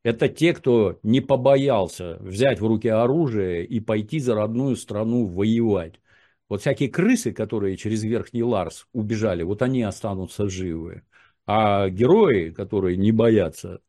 [0.03, 6.01] Это те, кто не побоялся взять в руки оружие и пойти за родную страну воевать.
[6.49, 11.03] Вот всякие крысы, которые через Верхний Ларс убежали, вот они останутся живы.
[11.45, 13.81] А герои, которые не боятся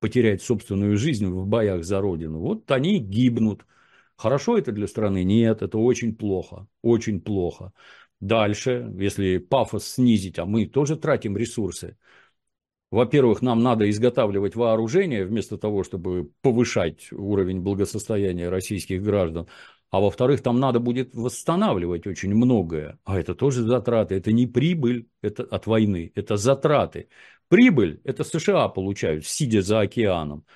[0.00, 3.66] потерять собственную жизнь в боях за Родину, вот они гибнут.
[4.16, 5.24] Хорошо это для страны?
[5.24, 7.72] Нет, это очень плохо, очень плохо.
[8.22, 11.96] Дальше, если пафос снизить, а мы тоже тратим ресурсы.
[12.92, 19.48] Во-первых, нам надо изготавливать вооружение вместо того, чтобы повышать уровень благосостояния российских граждан.
[19.90, 23.00] А во-вторых, там надо будет восстанавливать очень многое.
[23.04, 24.14] А это тоже затраты.
[24.14, 27.08] Это не прибыль это от войны, это затраты.
[27.48, 30.46] Прибыль– это США получают, сидя за океаном.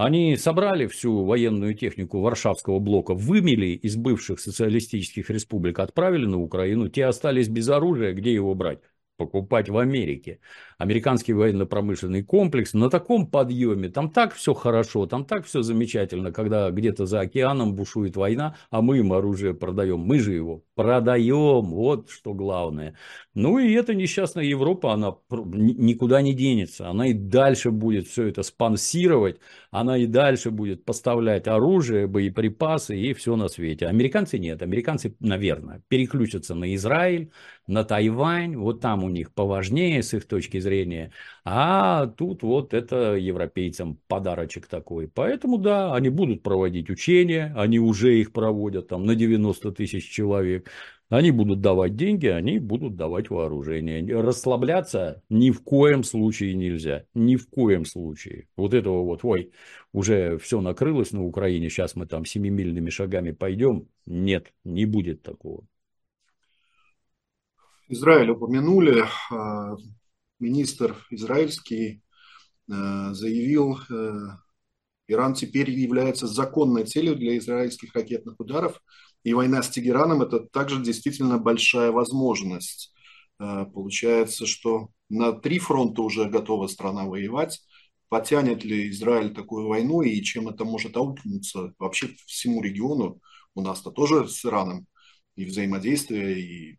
[0.00, 6.88] Они собрали всю военную технику Варшавского блока, вымели из бывших социалистических республик, отправили на Украину.
[6.88, 8.78] Те остались без оружия, где его брать?
[9.20, 10.40] покупать в Америке.
[10.80, 16.70] Американский военно-промышленный комплекс на таком подъеме, там так все хорошо, там так все замечательно, когда
[16.70, 20.00] где-то за океаном бушует война, а мы им оружие продаем.
[20.00, 22.94] Мы же его продаем, вот что главное.
[23.34, 28.42] Ну и эта несчастная Европа, она никуда не денется, она и дальше будет все это
[28.42, 29.38] спонсировать,
[29.70, 33.86] она и дальше будет поставлять оружие, боеприпасы и все на свете.
[33.86, 37.30] Американцы нет, американцы, наверное, переключатся на Израиль,
[37.66, 40.69] на Тайвань, вот там у них поважнее с их точки зрения,
[41.44, 45.08] а тут вот это европейцам подарочек такой.
[45.08, 50.70] Поэтому да, они будут проводить учения, они уже их проводят там на 90 тысяч человек,
[51.10, 54.20] они будут давать деньги, они будут давать вооружение.
[54.20, 57.04] Расслабляться ни в коем случае нельзя.
[57.14, 58.46] Ни в коем случае.
[58.56, 59.50] Вот этого вот, ой,
[59.92, 63.88] уже все накрылось на Украине, сейчас мы там семимильными шагами пойдем.
[64.06, 65.64] Нет, не будет такого.
[67.88, 69.02] Израиль упомянули.
[70.40, 72.02] Министр израильский
[72.70, 74.28] а, заявил, э,
[75.08, 78.80] Иран теперь является законной целью для израильских ракетных ударов,
[79.22, 82.92] и война с Тегераном– это также действительно большая возможность.
[83.38, 87.60] А, получается, что на три фронта уже готова страна воевать.
[88.08, 93.20] Потянет ли Израиль такую войну и чем это может аукнуться вообще всему региону?
[93.54, 94.86] У нас-то тоже с Ираном
[95.36, 96.78] и взаимодействие, и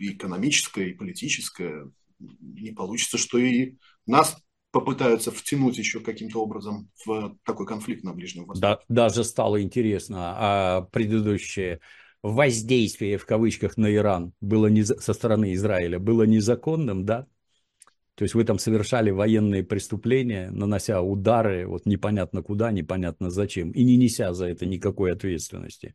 [0.00, 1.90] и экономическое, и политическое.
[2.20, 4.36] Не получится, что и нас
[4.70, 8.84] попытаются втянуть еще каким-то образом в такой конфликт на Ближнем Востоке.
[8.88, 11.80] Да, даже стало интересно, а предыдущее
[12.22, 17.26] воздействие в кавычках на Иран было не, со стороны Израиля было незаконным, да?
[18.14, 23.82] То есть вы там совершали военные преступления, нанося удары вот непонятно куда, непонятно зачем, и
[23.82, 25.94] не неся за это никакой ответственности.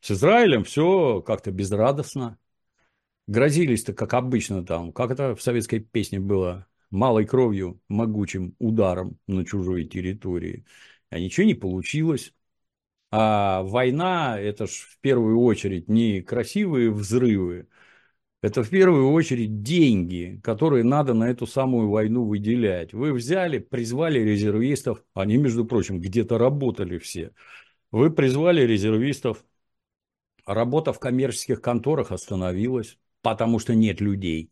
[0.00, 2.38] С Израилем все как-то безрадостно,
[3.26, 9.44] Грозились-то, как обычно там, как это в советской песне было, малой кровью, могучим ударом на
[9.44, 10.66] чужой территории.
[11.10, 12.34] А ничего не получилось.
[13.10, 17.68] А война– это ж в первую очередь не красивые взрывы,
[18.42, 22.92] это в первую очередь деньги, которые надо на эту самую войну выделять.
[22.92, 27.32] Вы взяли, призвали резервистов, они, между прочим, где-то работали все.
[27.92, 29.44] Вы призвали резервистов,
[30.44, 34.50] работа в коммерческих конторах остановилась потому что нет людей.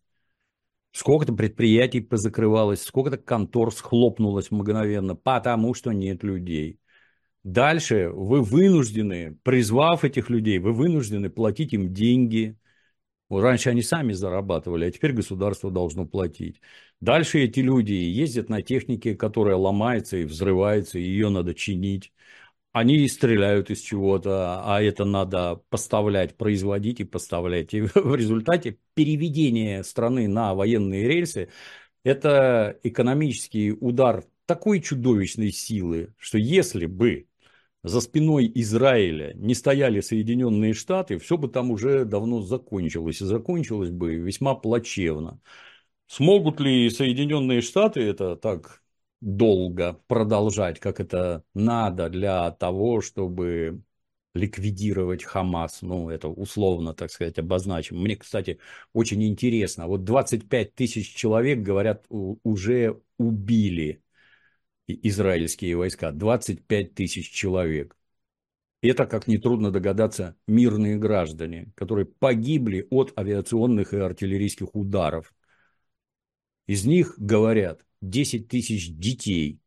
[0.92, 6.80] Сколько-то предприятий позакрывалось, сколько-то контор схлопнулось мгновенно, потому что нет людей.
[7.44, 12.58] Дальше вы вынуждены, призвав этих людей, вы вынуждены платить им деньги.
[13.28, 16.60] Вот раньше они сами зарабатывали, а теперь государство должно платить.
[17.00, 22.12] Дальше эти люди ездят на технике, которая ломается и взрывается, и ее надо чинить
[22.72, 27.74] они стреляют из чего-то, а это надо поставлять, производить и поставлять.
[27.74, 31.48] И в результате переведение страны на военные рельсы–
[32.04, 37.26] это экономический удар такой чудовищной силы, что если бы
[37.82, 43.20] за спиной Израиля не стояли Соединенные Штаты, все бы там уже давно закончилось.
[43.22, 45.40] И закончилось бы весьма плачевно.
[46.06, 48.79] Смогут ли Соединенные Штаты это так
[49.20, 53.82] долго продолжать, как это надо для того, чтобы
[54.34, 58.00] ликвидировать Хамас, ну, это условно, так сказать, обозначим.
[58.00, 58.58] Мне, кстати,
[58.92, 64.02] очень интересно, вот 25 тысяч человек, говорят, уже убили
[64.86, 67.96] израильские войска, 25 тысяч человек.
[68.82, 75.34] Это, как нетрудно догадаться, мирные граждане, которые погибли от авиационных и артиллерийских ударов.
[76.66, 79.60] Из них, говорят, 10 тысяч детей.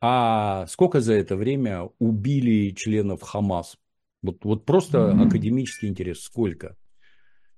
[0.00, 3.78] А сколько за это время убили членов Хамас?
[4.22, 6.20] Вот, вот просто академический интерес.
[6.20, 6.76] Сколько?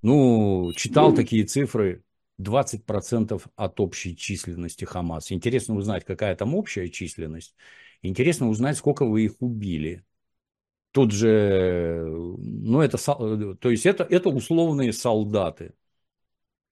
[0.03, 2.03] Ну, читал такие цифры.
[2.39, 5.33] 20% от общей численности Хамас.
[5.33, 7.57] Интересно узнать, какая там общая численность.
[8.01, 10.05] Интересно узнать, сколько вы их убили.
[10.93, 15.75] Тут же, ну это, то есть это, это условные солдаты.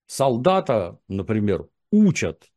[0.06, 2.50] Солдата, например, учат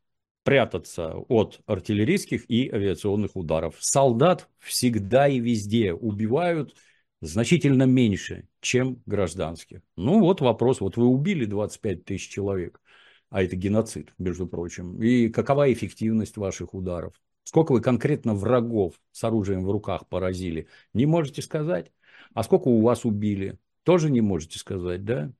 [0.49, 3.75] прятаться от артиллерийских и авиационных ударов.
[3.77, 6.75] Солдат всегда и везде убивают
[7.21, 9.81] значительно меньше, чем гражданских.
[9.95, 12.81] Ну вот вопрос, вот вы убили 25 тысяч человек,
[13.29, 14.99] а это геноцид, между прочим.
[14.99, 17.13] И какова эффективность ваших ударов?
[17.43, 20.67] Сколько вы конкретно врагов с оружием в руках поразили?
[20.95, 21.91] Не можете сказать?
[22.33, 23.59] А сколько у вас убили?
[23.83, 25.31] Тоже не можете сказать, да?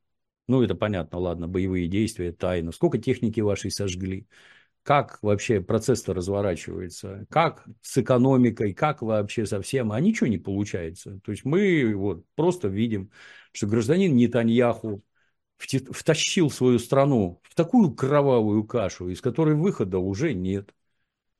[0.47, 2.72] Ну, это понятно, ладно, боевые действия, тайна.
[2.72, 4.28] Сколько техники вашей сожгли?
[4.90, 11.20] Как вообще процесс-то разворачивается, как с экономикой, как вообще со всем, а ничего не получается.
[11.24, 13.12] То есть мы вот просто видим,
[13.52, 15.04] что гражданин Нетаньяху
[15.60, 20.74] втащил свою страну в такую кровавую кашу, из которой выхода уже нет.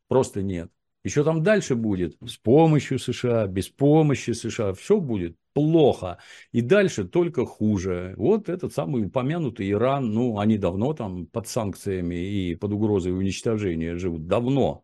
[0.08, 0.72] Просто нет.
[1.10, 6.20] Еще там дальше будет с помощью США, без помощи США, все будет плохо.
[6.52, 8.14] И дальше только хуже.
[8.16, 13.96] Вот этот самый упомянутый Иран, ну, они давно там под санкциями и под угрозой уничтожения
[13.96, 14.84] живут, давно.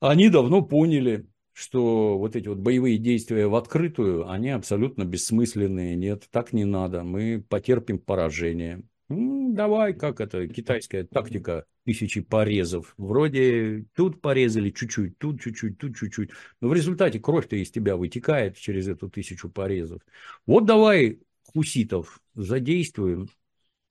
[0.00, 5.94] Они давно поняли, что вот эти вот боевые действия в открытую, они абсолютно бессмысленные.
[5.94, 7.04] Нет, так не надо.
[7.04, 8.82] Мы потерпим поражение.
[9.56, 12.92] Давай, как это, китайская тактика тысячи порезов.
[12.98, 16.28] Вроде тут порезали чуть-чуть, тут чуть-чуть, тут чуть-чуть.
[16.60, 20.02] Но в результате кровь-то из тебя вытекает через эту тысячу порезов.
[20.44, 21.20] Вот давай
[21.54, 23.30] хуситов задействуем.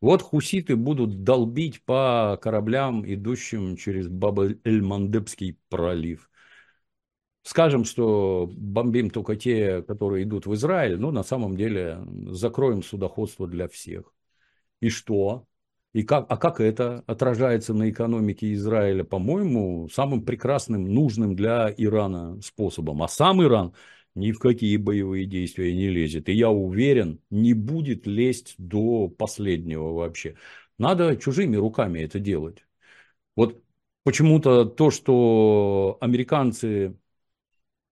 [0.02, 6.30] Вот хуситы будут долбить по кораблям, идущим через Баб-эль-Мандебский пролив.
[7.42, 13.48] Скажем, что бомбим только те, которые идут в Израиль, но на самом деле закроем судоходство
[13.48, 14.14] для всех.
[14.80, 15.48] И что?
[15.96, 19.06] И как, а как это отражается на экономике Израиля?
[19.06, 23.02] По-моему, самым прекрасным, нужным для Ирана способом.
[23.02, 23.74] А сам Иран
[24.14, 26.28] ни в какие боевые действия не лезет.
[26.28, 30.36] И я уверен, не будет лезть до последнего вообще.
[30.78, 32.66] Надо чужими руками это делать.
[33.38, 33.64] Вот
[34.04, 36.98] почему-то то, что американцы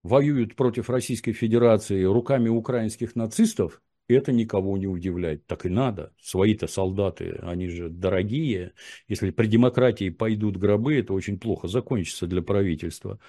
[0.03, 5.45] воюют против Российской Федерации руками украинских нацистов, это никого не удивляет.
[5.47, 6.13] Так и надо.
[6.21, 8.73] Свои-то солдаты, они же дорогие.
[9.07, 13.19] Если при демократии пойдут гробы, это очень плохо закончится для правительства.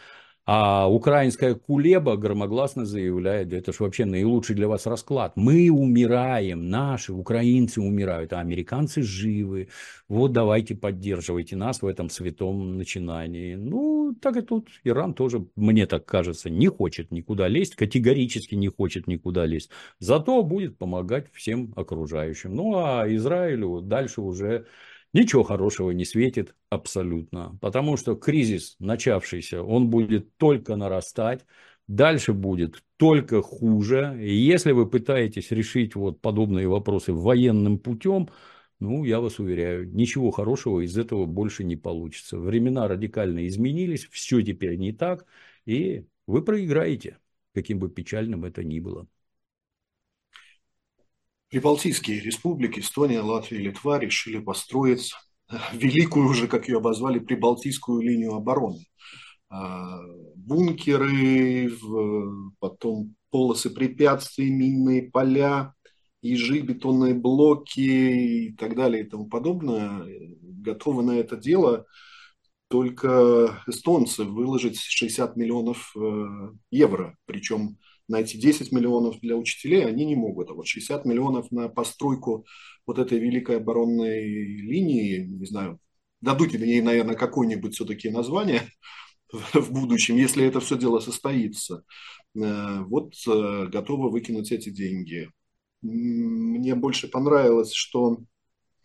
[0.47, 5.33] А украинская кулеба громогласно заявляет, это же вообще наилучший для вас расклад.
[5.37, 9.69] Мы умираем, наши украинцы умирают, а американцы живы.
[10.07, 13.55] Вот давайте поддерживайте нас в этом святом начинании.
[13.55, 18.69] Ну, так и тут Иран тоже, мне так кажется, не хочет никуда лезть, категорически не
[18.69, 19.71] хочет никуда лезть.
[19.99, 22.55] Зато будет помогать всем окружающим.
[22.55, 24.67] Ну, а Израилю дальше уже
[25.15, 27.59] ничего хорошего не светит абсолютно.
[27.63, 31.47] Потому что кризис, начавшийся, он будет только нарастать.
[31.89, 34.19] Дальше будет только хуже.
[34.21, 38.29] И если вы пытаетесь решить вот подобные вопросы военным путем,
[38.81, 42.39] ну, я вас уверяю, ничего хорошего из этого больше не получится.
[42.39, 45.27] Времена радикально изменились, все теперь не так,
[45.65, 47.19] и вы проиграете,
[47.55, 49.07] каким бы печальным это ни было.
[51.55, 55.13] Прибалтийские республики, Эстония, Латвия Литва решили построить
[55.49, 58.85] э, великую уже, как ее обозвали, прибалтийскую линию обороны.
[59.51, 60.01] А,
[60.35, 61.71] бункеры,
[62.59, 65.75] потом полосы препятствий, минные поля,
[66.23, 70.09] ежи, бетонные блоки и так далее и тому подобное.
[70.43, 71.87] Готовы на это дело
[72.67, 77.17] только эстонцы выложить 60 миллионов э, евро.
[77.27, 77.79] Причем
[78.09, 80.51] найти 10 миллионов для учителей они не могут.
[80.51, 82.47] А вот 60 миллионов на постройку
[82.87, 85.79] вот этой великой оборонной линии, не знаю,
[86.21, 88.63] дадут ли ей, наверное, какое-нибудь все-таки название
[89.53, 91.85] в будущем, если это все дело состоится.
[92.37, 95.31] Э, вот э, готовы выкинуть эти деньги.
[95.83, 98.19] Мне больше понравилось, что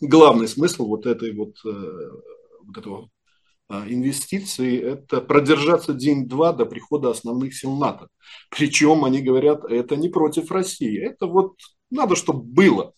[0.01, 2.11] главный смысл вот этой вот, э,
[2.65, 3.09] вот этого
[3.69, 8.07] инвестиций– это продержаться день-два до прихода основных сил НАТО.
[8.49, 11.55] Причем они говорят, это не против России, это вот
[11.91, 12.93] надо, чтобы было.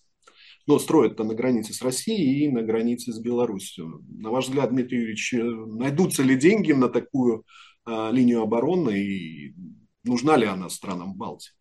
[0.67, 4.03] Но строят-то на границе с Россией и на границе с Беларусью.
[4.07, 7.43] На ваш взгляд, Дмитрий Юрьевич, найдутся ли деньги на такую
[7.83, 9.55] а, линию обороны и
[10.03, 11.51] нужна ли она странам Балтии?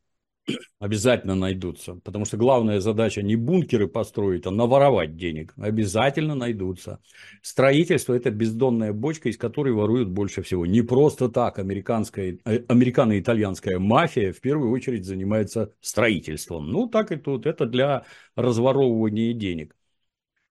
[0.78, 1.94] Обязательно найдутся.
[1.96, 5.54] Потому что главная задача не бункеры построить, а наворовать денег.
[5.56, 7.00] Обязательно найдутся.
[7.42, 10.66] Строительство– это бездонная бочка, из которой воруют больше всего.
[10.66, 16.70] Не просто так американская, э, американо-итальянская мафия в первую очередь занимается строительством.
[16.70, 17.46] Ну, так и тут.
[17.46, 18.04] Это для
[18.36, 19.76] разворовывания денег.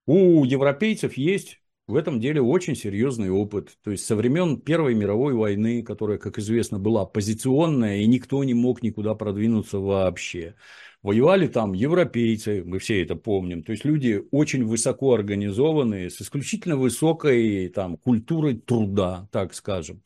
[0.06, 1.60] У европейцев есть
[1.90, 3.78] в этом деле очень серьезный опыт.
[3.84, 8.54] То есть со времен Первой мировой войны, которая, как известно, была оппозиционная, и никто не
[8.54, 10.56] мог никуда продвинуться вообще.
[11.02, 13.64] Воевали там европейцы, мы все это помним.
[13.64, 20.04] То есть люди очень высоко организованные, с исключительно высокой там, культурой труда, так скажем.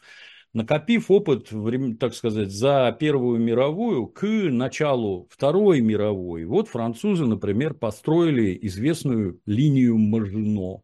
[0.53, 1.49] Накопив опыт,
[1.99, 9.97] так сказать, за Первую мировую к началу Второй мировой, вот французы, например, построили известную линию
[9.97, 10.83] Мажино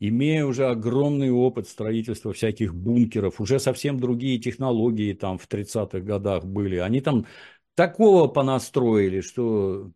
[0.00, 6.44] имея уже огромный опыт строительства всяких бункеров, уже совсем другие технологии там в 30-х годах
[6.44, 7.26] были, они там
[7.74, 9.90] такого понастроили, что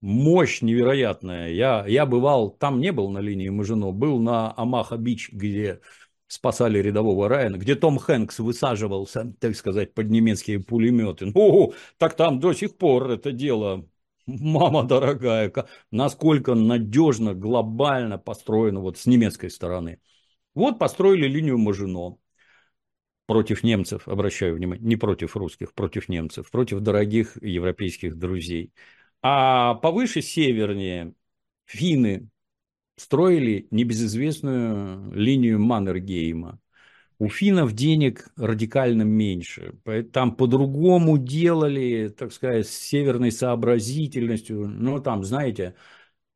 [0.00, 1.50] мощь невероятная.
[1.50, 5.80] Я, я бывал, там не был на линии Мажино, был на Амаха-Бич, где
[6.26, 11.26] спасали рядового Райана, где Том Хэнкс высаживался, так сказать, под немецкие пулеметы.
[11.26, 13.88] Ну, так там до сих пор это дело,
[14.26, 15.52] мама дорогая,
[15.90, 20.00] насколько надежно, глобально построено вот с немецкой стороны.
[20.54, 22.16] Вот построили линию Мажино
[23.26, 28.72] против немцев, обращаю внимание, не против русских, против немцев, против дорогих европейских друзей.
[29.22, 31.14] А повыше, севернее,
[31.64, 32.28] финны
[32.96, 36.60] строили небезызвестную линию Маннергейма.
[37.18, 39.74] У финнов денег радикально меньше.
[40.12, 44.68] Там по-другому делали, так сказать, с северной сообразительностью.
[44.68, 45.74] Ну, там, знаете,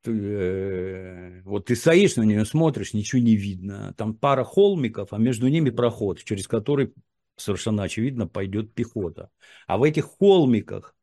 [0.02, 3.94] ты, э, вот ты стоишь на нее, смотришь, ничего не видно.
[3.96, 6.94] Там пара холмиков, а между ними проход, через который
[7.36, 9.30] совершенно очевидно пойдет пехота.
[9.66, 10.94] А в этих холмиках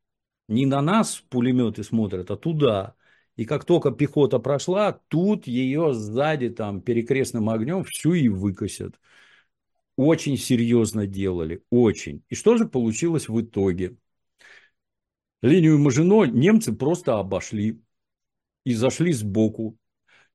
[0.47, 2.95] не на нас пулеметы смотрят, а туда.
[3.35, 8.95] И как только пехота прошла, тут ее сзади там перекрестным огнем всю и выкосят.
[9.97, 12.23] Очень серьезно делали, очень.
[12.29, 13.95] И что же получилось в итоге?
[15.41, 17.81] Линию Мажино немцы просто обошли
[18.65, 19.77] и зашли сбоку.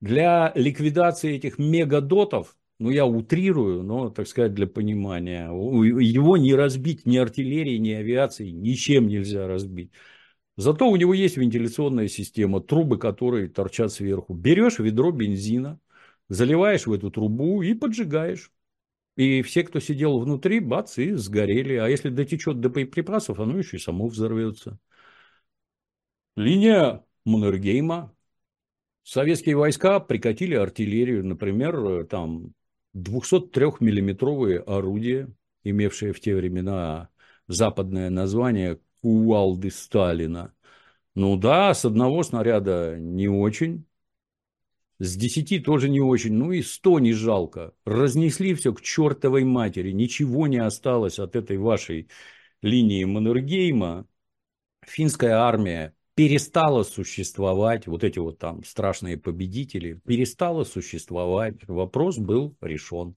[0.00, 5.48] Для ликвидации этих мегадотов ну, я утрирую, но, так сказать, для понимания.
[5.50, 9.92] Его не разбить ни артиллерией, ни авиацией, ничем нельзя разбить.
[10.56, 14.32] Зато у него есть вентиляционная система, трубы, которые торчат сверху.
[14.32, 15.78] Берешь ведро бензина,
[16.30, 18.50] заливаешь в эту трубу и поджигаешь.
[19.20, 21.74] И все, кто сидел внутри, бац, и сгорели.
[21.74, 24.78] А если дотечет до боеприпасов, оно еще и само взорвется.
[26.36, 28.16] Линия Маннергейма.
[29.02, 32.54] Советские войска прикатили артиллерию, например, там
[32.96, 35.28] 203-миллиметровые орудия,
[35.64, 37.10] имевшие в те времена
[37.46, 40.54] западное название кувалды Сталина.
[41.14, 43.84] Ну да, с одного снаряда не очень,
[45.00, 47.72] с десяти тоже не очень, ну и сто не жалко.
[47.86, 52.08] Разнесли все к чертовой матери, ничего не осталось от этой вашей
[52.60, 54.06] линии Маннергейма.
[54.86, 63.16] Финская армия перестала существовать, вот эти вот там страшные победители, перестала существовать, вопрос был решен.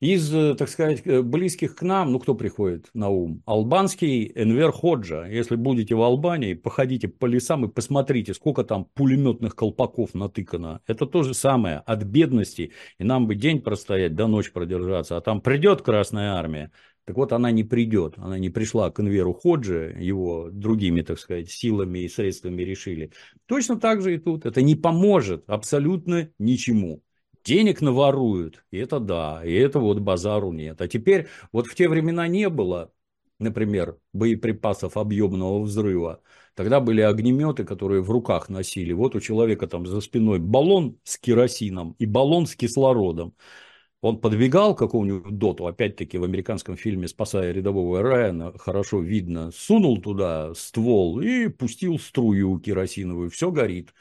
[0.00, 3.42] Из, э, так сказать, э, близких к нам, ну кто приходит на ум?
[3.46, 5.24] Албанский Энвер Ходжа.
[5.24, 10.82] Если будете в Албании, походите по лесам и посмотрите, сколько там пулеметных колпаков натыкано.
[10.86, 12.70] Это то же самое от бедности.
[12.98, 15.16] И нам бы день простоять, до ночи продержаться.
[15.16, 16.70] А там придет Красная Армия,
[17.04, 21.50] так вот, она не придет, она не пришла к Энверу Ходжи, его другими, так сказать,
[21.50, 23.12] силами и средствами решили.
[23.46, 24.44] Точно так же и тут.
[24.44, 27.02] Это не поможет абсолютно ничему.
[27.44, 30.80] Денег наворуют, и это да, и это вот базару нет.
[30.80, 32.92] А теперь, вот в те времена не было,
[33.38, 36.20] например, боеприпасов объемного взрыва.
[36.54, 38.92] Тогда были огнеметы, которые в руках носили.
[38.92, 43.34] Вот у человека там за спиной баллон с керосином и баллон с кислородом.
[44.00, 50.00] Он подбегал к какому-нибудь доту, опять-таки в американском фильме «Спасая рядового Райана», хорошо видно, сунул
[50.00, 53.92] туда ствол и пустил струю керосиновую, все горит.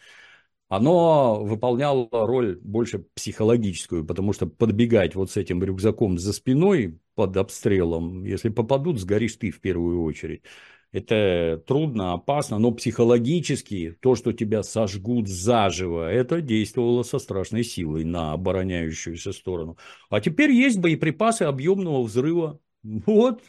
[0.69, 7.37] Оно выполняло роль больше психологическую, потому что подбегать вот с этим рюкзаком за спиной под
[7.37, 10.43] обстрелом, если попадут, сгоришь ты в первую очередь.
[10.91, 18.03] Это трудно, опасно, но психологически то, что тебя сожгут заживо, это действовало со страшной силой
[18.03, 19.77] на обороняющуюся сторону.
[20.09, 22.59] А теперь есть боеприпасы объемного взрыва.
[22.83, 23.41] Вот,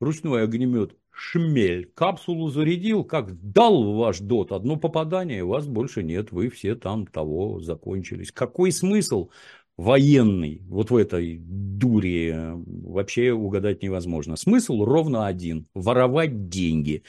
[0.00, 1.90] ручной огнемет шмель.
[1.94, 4.52] Капсулу зарядил, как дал ваш дот.
[4.52, 6.32] Одно попадание, вас больше нет.
[6.32, 8.30] Вы все там того закончились.
[8.30, 9.30] Какой смысл
[9.76, 14.36] военный вот в этой дуре вообще угадать невозможно.
[14.36, 17.02] Смысл ровно один– воровать деньги.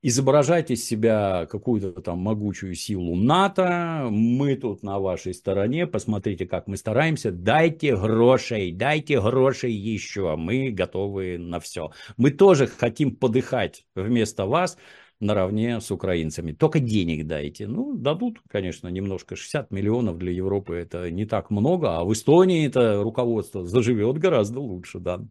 [0.00, 6.68] Изображать из себя какую-то там могучую силу НАТО, мы тут на вашей стороне, посмотрите, как
[6.68, 11.90] мы стараемся, дайте грошей, дайте грошей еще, мы готовы на все.
[12.16, 14.78] Мы тоже хотим подыхать вместо вас,
[15.18, 16.52] наравне с украинцами.
[16.52, 17.66] Только денег дайте.
[17.66, 19.34] Ну, дадут, конечно, немножко.
[19.34, 24.60] 60 миллионов для Европы это не так много, а в Эстонии это руководство заживет гораздо
[24.60, 25.24] лучше, да.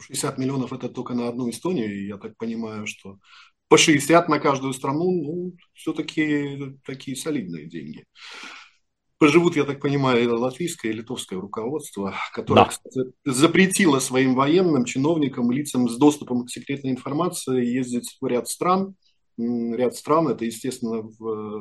[0.00, 3.18] 60 миллионов это только на одну Эстонию, я так понимаю, что
[3.68, 8.06] по 60 на каждую страну, ну, все-таки такие солидные деньги
[9.18, 12.68] поживут, я так понимаю, латвийское и литовское руководство, которое, да.
[12.68, 18.94] кстати, запретило своим военным, чиновникам, лицам с доступом к секретной информации ездить в ряд стран.
[19.38, 21.08] Ряд стран, это, естественно,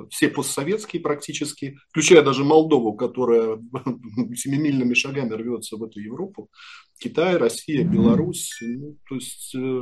[0.10, 3.60] все постсоветские практически, включая даже Молдову, которая
[4.36, 6.50] семимильными шагами рвется в эту Европу.
[6.98, 8.58] Китай, Россия, Беларусь.
[8.62, 9.82] Ну, то есть э,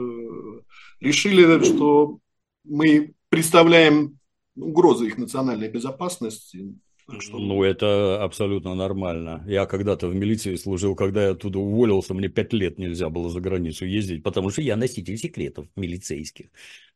[1.00, 2.20] решили, что
[2.66, 4.20] мы представляем
[4.58, 6.76] угроза их национальной безопасности.
[7.20, 7.38] Что...
[7.38, 9.44] Ну, это абсолютно нормально.
[9.48, 13.40] Я когда-то в милиции служил, когда я оттуда уволился, мне пять лет нельзя было за
[13.42, 16.48] границу ездить, потому что я носитель секретов милицейских.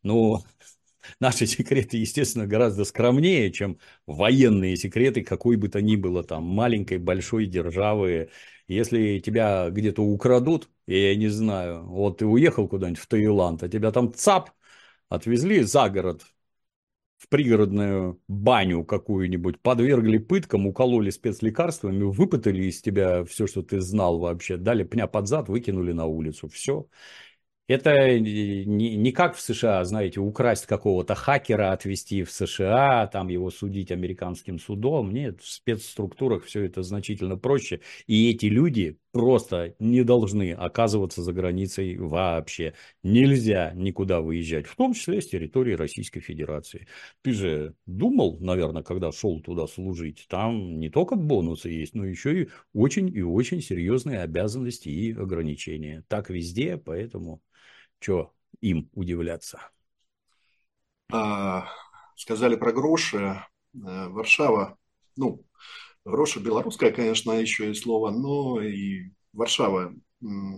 [0.01, 0.43] Но
[1.19, 6.97] наши секреты, естественно, гораздо скромнее, чем военные секреты какой бы то ни было там маленькой,
[6.99, 8.29] большой державы.
[8.67, 13.91] Если тебя где-то украдут, я не знаю, вот ты уехал куда-нибудь в Таиланд, а тебя
[13.91, 14.51] там ЦАП
[15.09, 16.23] отвезли за город,
[17.17, 24.19] в пригородную баню какую-нибудь, подвергли пыткам, укололи спецлекарствами, выпытали из тебя все, что ты знал
[24.19, 26.47] вообще, дали пня под зад, выкинули на улицу.
[26.47, 26.87] Все.
[27.69, 33.91] Это не, как в США, знаете, украсть какого-то хакера, отвезти в США, там его судить
[33.91, 35.11] американским судом.
[35.11, 37.81] Нет, в спецструктурах все это значительно проще.
[38.07, 42.73] И эти люди просто не должны оказываться за границей вообще.
[43.03, 46.87] Нельзя никуда выезжать, в том числе с территории Российской Федерации.
[47.21, 52.43] Ты же думал, наверное, когда шел туда служить, там не только бонусы есть, но еще
[52.43, 56.03] и очень и очень серьезные обязанности и ограничения.
[56.07, 57.43] Так везде, поэтому
[57.99, 59.61] что им удивляться?
[61.11, 61.67] А,
[62.15, 63.17] сказали про гроши.
[63.73, 64.77] Э, Варшава,
[65.15, 65.45] ну,
[66.05, 69.93] гроши белорусское, конечно, еще и слово, но и Варшава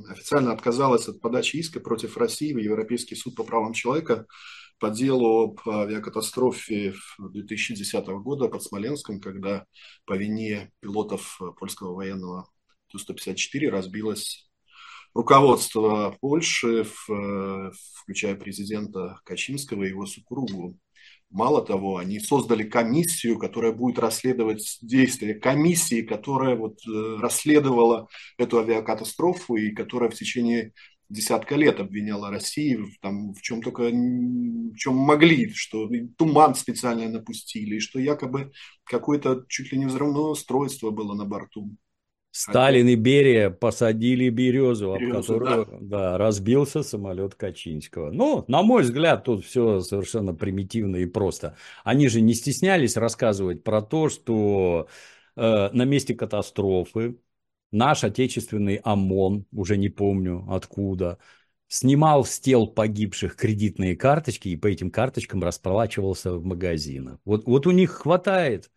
[0.09, 4.25] официально отказалась от подачи иска против России в Европейский суд по правам человека
[4.79, 9.65] по делу об авиакатастрофе 2010 года под Смоленском, когда
[10.05, 12.49] по вине пилотов польского военного
[12.87, 14.50] Ту-154 разбилась
[15.13, 20.77] руководство Польши, включая президента Качинского и его супругу.
[21.31, 28.59] Мало того, они создали комиссию, которая будет расследовать действия комиссии, которая вот э, расследовала эту
[28.59, 30.73] авиакатастрофу и которая в течение
[31.07, 37.75] десятка лет обвиняла Россию там, в чем только в чем могли, что туман специально напустили,
[37.75, 38.51] и что якобы
[38.83, 41.69] какое-то чуть ли не взрывное устройство было на борту.
[42.31, 45.77] Сталин и Берия посадили березу, об которую да.
[45.81, 48.11] Да, разбился самолет Качинского.
[48.11, 51.57] Ну, на мой взгляд, тут все совершенно примитивно и просто.
[51.83, 54.87] Они же не стеснялись рассказывать про то, что
[55.35, 57.17] э, на месте катастрофы
[57.71, 61.17] наш отечественный ОМОН, уже не помню откуда,
[61.67, 67.19] снимал с тел погибших кредитные карточки и по этим карточкам расплачивался в магазинах.
[67.25, 68.69] Вот, вот у них хватает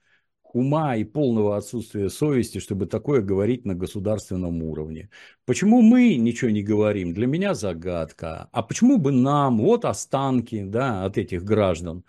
[0.54, 5.10] ума и полного отсутствия совести, чтобы такое говорить на государственном уровне.
[5.44, 8.48] Почему мы ничего не говорим, для меня загадка.
[8.52, 12.04] А почему бы нам, вот останки да, от этих граждан,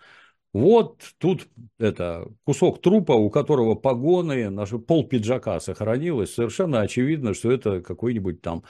[0.52, 6.32] вот тут это кусок трупа, у которого погоны, наше пол пиджака сохранилось.
[6.32, 8.64] Совершенно очевидно, что это какой-нибудь там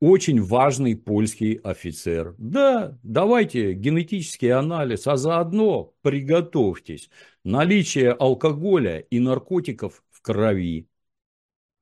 [0.00, 2.34] очень важный польский офицер.
[2.38, 7.10] Да, давайте генетический анализ, а заодно приготовьтесь.
[7.44, 10.88] Наличие алкоголя и наркотиков в крови.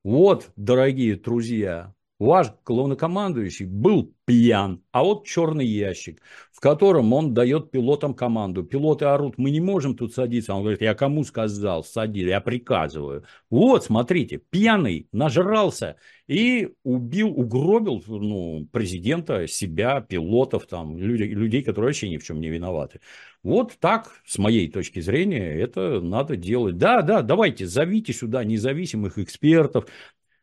[0.03, 7.71] Вот, дорогие друзья, ваш главнокомандующий был пьян, а вот черный ящик, в котором он дает
[7.71, 8.63] пилотам команду.
[8.63, 10.53] Пилоты орут, мы не можем тут садиться.
[10.53, 13.23] Он говорит, я кому сказал, сади, я приказываю.
[13.49, 15.95] Вот, смотрите, пьяный, нажрался
[16.27, 22.39] и убил, угробил ну, президента, себя, пилотов, там, людей, людей, которые вообще ни в чем
[22.39, 22.99] не виноваты.
[23.41, 26.77] Вот так, с моей точки зрения, это надо делать.
[26.77, 29.87] Да, да, давайте, зовите сюда независимых экспертов,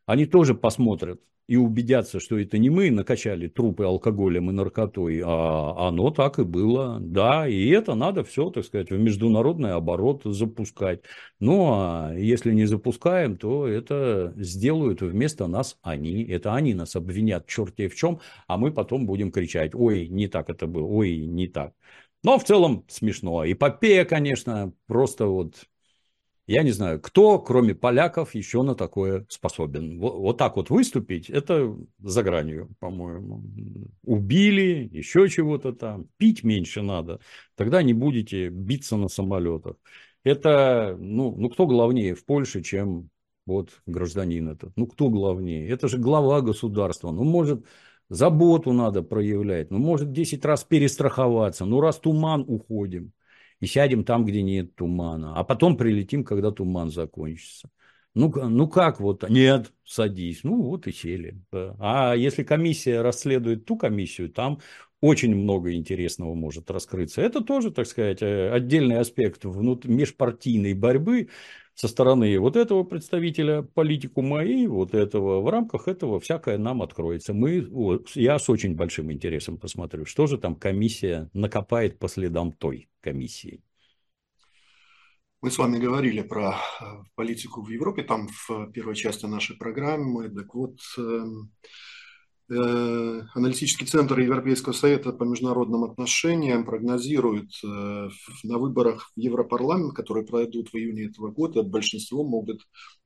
[0.07, 5.89] они тоже посмотрят и убедятся, что это не мы накачали трупы алкоголем и наркотой, а
[5.89, 6.99] оно так и было.
[7.01, 11.03] Да, и это надо все, так сказать, в международный оборот запускать.
[11.39, 16.25] Ну, а если не запускаем, то это сделают вместо нас они.
[16.25, 20.51] Это они нас обвинят черти в чем, а мы потом будем кричать, ой, не так
[20.51, 21.75] это было, ой, не так.
[22.25, 23.45] Но в целом смешно.
[23.51, 25.67] Эпопея, конечно, просто вот
[26.47, 29.99] я не знаю, кто, кроме поляков, еще на такое способен.
[29.99, 33.43] Вот, вот так вот выступить, это за гранью, по-моему.
[34.05, 36.07] Убили, еще чего-то там.
[36.19, 37.21] Пить меньше надо.
[37.57, 39.77] Тогда не будете биться на самолетах.
[40.23, 43.11] Это, ну, ну кто главнее в Польше, чем
[43.45, 44.77] вот гражданин этот?
[44.77, 45.69] Ну, кто главнее?
[45.69, 47.11] Это же глава государства.
[47.11, 47.65] Ну, может,
[48.09, 49.73] заботу надо проявлять.
[49.73, 51.65] Ну, может, 10 раз перестраховаться.
[51.65, 53.13] Ну, раз туман, уходим
[53.61, 55.35] и сядем там, где нет тумана.
[55.35, 57.71] А потом прилетим, когда туман закончится.
[58.15, 59.29] Ну, ну как вот?
[59.29, 60.41] Нет, садись.
[60.43, 61.39] Ну вот и сели.
[61.53, 64.61] А если комиссия расследует ту комиссию, там
[65.03, 67.21] очень много интересного может раскрыться.
[67.21, 69.85] Это тоже, так сказать, э, отдельный аспект внут...
[69.85, 71.29] межпартийной борьбы,
[71.77, 75.43] со стороны вот этого представителя политикума и вот этого.
[75.43, 77.35] В рамках этого всякое нам откроется.
[77.35, 77.69] Мы,
[78.15, 83.63] я с очень большим интересом посмотрю, что же там комиссия накопает по следам той комиссии.
[85.43, 90.31] Мы с вами говорили про э, политику в Европе, там в первой части нашей программы.
[90.31, 91.53] Так вот, эм,
[92.49, 97.67] аналитический центр Европейского совета по международным отношениям прогнозирует э,
[98.45, 102.63] на выборах в Европарламент, которые пройдут в июне этого года, большинство могут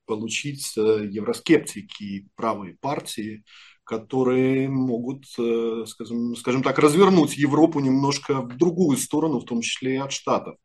[0.06, 3.44] получить евроскептики, правые партии,
[3.84, 9.98] которые могут, скажем, скажем так, развернуть Европу немножко в другую сторону, в том числе и
[9.98, 10.56] от Штатов.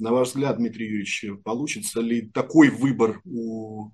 [0.00, 3.90] На ваш взгляд, Дмитрий Юрьевич, получится ли такой выбор у э,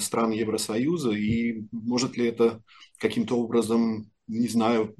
[0.00, 2.62] стран Евросоюза и может ли это
[2.98, 4.94] каким-то образом, не знаю,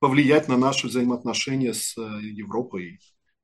[0.00, 3.00] повлиять на наши взаимоотношения с э, Европой?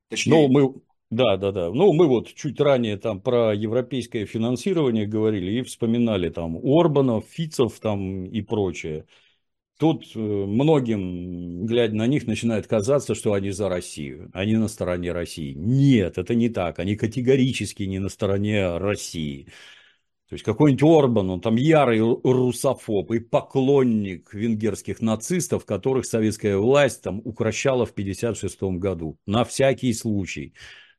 [0.09, 0.47] Точнее...
[0.47, 1.71] Ну, мы, да, да, да.
[1.71, 7.79] Ну, мы вот чуть ранее там про европейское финансирование говорили и вспоминали там Орбанов, Фицев
[7.79, 9.05] там и прочее.
[9.77, 15.11] Тут э, многим, глядя на них, начинает казаться, что они за Россию, они на стороне
[15.11, 15.53] России.
[15.53, 16.79] Нет, это не так.
[16.79, 19.49] Они категорически не на стороне России.
[20.29, 27.03] То есть какой-нибудь Орбан, он там ярый русофоб и поклонник венгерских нацистов, которых советская власть
[27.03, 29.19] там укращала в 1956 году.
[29.27, 30.53] На всякий случай.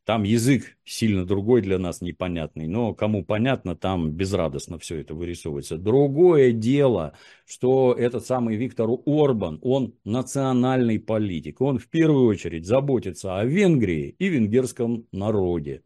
[0.06, 5.78] Там язык сильно другой для нас, непонятный, но кому понятно, там безрадостно все это вырисовывается.
[5.78, 13.36] Другое дело, что этот самый Виктор Орбан, он национальный политик, он в первую очередь заботится
[13.36, 15.82] о Венгрии и венгерском народе.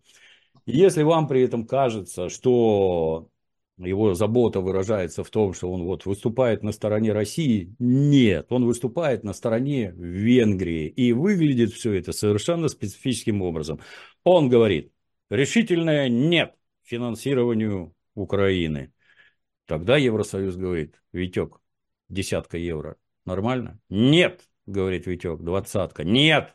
[0.67, 3.30] Если вам при этом кажется, что
[3.87, 7.75] его забота выражается в том, что он вот выступает на стороне России.
[7.79, 10.89] Нет, он выступает на стороне Венгрии.
[10.89, 13.81] И выглядит все это совершенно специфическим образом.
[14.25, 14.93] Он говорит,
[15.31, 18.93] решительное нет финансированию Украины.
[19.67, 21.61] Тогда Евросоюз говорит, Витек,
[22.09, 23.81] десятка евро, нормально?
[23.89, 26.55] Нет, говорит Витек, двадцатка, нет,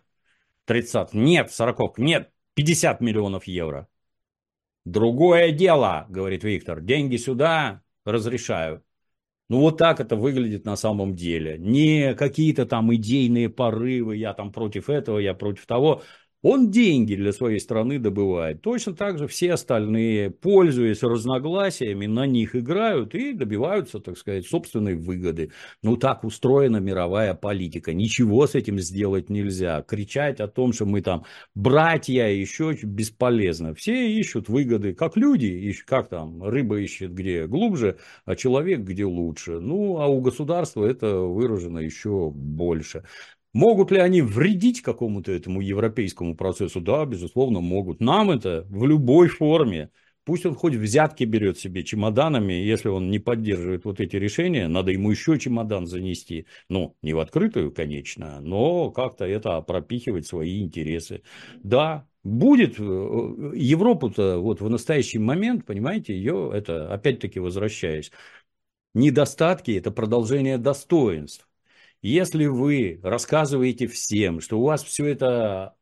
[0.65, 3.87] тридцать, нет, сорокок, нет, 50 миллионов евро.
[4.85, 8.83] Другое дело, говорит Виктор, деньги сюда, разрешаю.
[9.49, 11.57] Ну вот так это выглядит на самом деле.
[11.57, 16.03] Не какие-то там идейные порывы, я там против этого, я против того.
[16.47, 18.61] Он деньги для своей страны добывает.
[18.61, 24.93] Точно так же все остальные, пользуясь разногласиями, на них играют и добиваются, так сказать, собственной
[24.93, 25.49] выгоды.
[25.81, 27.95] Ну, так устроена мировая политика.
[27.95, 29.81] Ничего с этим сделать нельзя.
[29.81, 31.25] Кричать о том, что мы там
[31.55, 33.73] братья, еще бесполезно.
[33.73, 39.05] Все ищут выгоды, как люди, ищут, как там, рыба ищет где глубже, а человек где
[39.05, 39.59] лучше.
[39.59, 43.03] Ну, а у государства это выражено еще больше.
[43.55, 46.81] Могут ли они вредить какому-то этому европейскому процессу?
[46.81, 48.01] Да, безусловно, могут.
[48.01, 49.91] Нам это в любой форме.
[50.25, 54.91] Пусть он хоть взятки берет себе чемоданами, если он не поддерживает вот эти решения, надо
[54.91, 56.47] ему еще чемодан занести.
[56.67, 61.21] Ну, не в открытую, конечно, но как-то это пропихивать свои интересы.
[61.63, 68.11] Да, будет э, Европу-то вот в настоящий момент, понимаете, ее, это опять-таки возвращаясь,
[68.93, 71.47] недостатки– это продолжение достоинств.
[72.01, 75.75] Если вы рассказываете всем, что у вас все это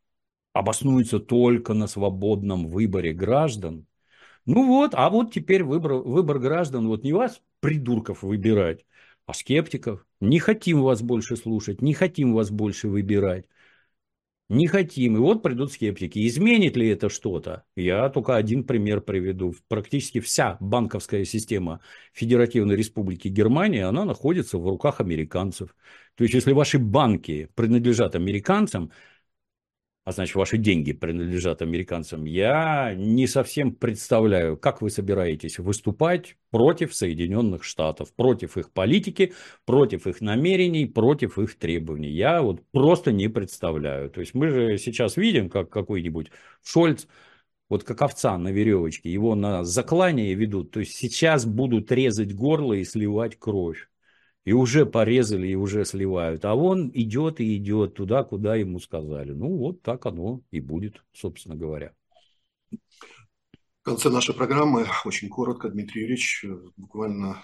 [0.53, 3.87] обоснуется только на свободном выборе граждан,
[4.45, 8.85] ну вот, а вот теперь выбор, выбор граждан, вот не вас, придурков, выбирать,
[9.25, 10.05] а скептиков.
[10.19, 13.45] Не хотим вас больше слушать, не хотим вас больше выбирать.
[14.53, 15.15] Не хотим.
[15.15, 16.27] И вот придут скептики.
[16.27, 17.63] Изменит ли это что-то?
[17.75, 19.55] Я только один пример приведу.
[19.67, 21.79] Практически вся банковская система
[22.13, 25.75] Федеративной Республики Германия, она находится в руках американцев.
[26.15, 28.91] То есть, если ваши банки принадлежат американцам,
[30.05, 36.93] а значит, ваши деньги принадлежат американцам, я не совсем представляю, как вы собираетесь выступать против
[36.93, 39.33] Соединенных Штатов, против их политики,
[39.65, 42.09] против их намерений, против их требований.
[42.09, 44.09] Я вот просто не представляю.
[44.09, 46.31] То есть мы же сейчас видим, как какой-нибудь
[46.63, 47.07] Шольц,
[47.69, 50.71] вот как овца на веревочке, его на заклание ведут.
[50.71, 53.87] То есть сейчас будут резать горло и сливать кровь
[54.45, 56.45] и уже порезали, и уже сливают.
[56.45, 59.31] А он идет и идет туда, куда ему сказали.
[59.31, 61.93] Ну, вот так оно и будет, собственно говоря.
[62.71, 66.45] В конце нашей программы, очень коротко, Дмитрий Юрьевич,
[66.77, 67.43] буквально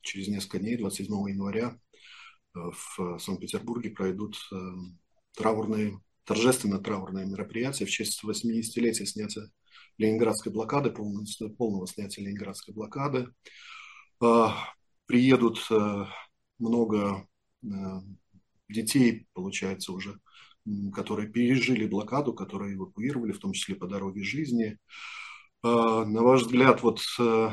[0.00, 1.78] через несколько дней, 27 января,
[2.54, 4.56] э, в Санкт-Петербурге пройдут э,
[5.36, 9.50] траурные, торжественно траурные мероприятия в честь 80-летия снятия
[9.98, 11.24] Ленинградской блокады, полного,
[11.56, 13.28] полного снятия Ленинградской блокады.
[14.22, 14.48] Э,
[15.06, 15.58] приедут
[16.58, 17.26] много
[17.62, 17.66] э,
[18.68, 20.18] детей, получается, уже,
[20.92, 24.78] которые пережили блокаду, которые эвакуировали, в том числе по дороге жизни.
[25.62, 27.50] А, на ваш взгляд, вот э,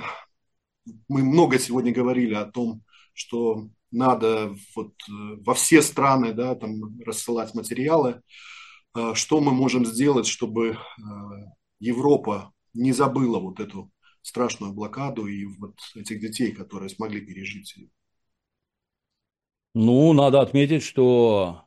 [1.08, 2.84] мы много сегодня говорили о том,
[3.14, 5.12] что надо вот э,
[5.46, 8.22] во все страны да, там, рассылать материалы.
[8.96, 10.78] э, что мы можем сделать, чтобы
[11.80, 13.92] Европа не забыла вот эту
[14.22, 17.90] страшную блокаду и вот этих детей, которые смогли пережить ее?
[19.74, 21.66] Ну, надо отметить, что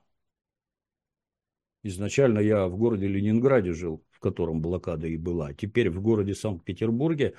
[1.83, 5.53] изначально я в городе Ленинграде жил, в котором блокада и была.
[5.55, 7.35] Теперь в городе Санкт-Петербурге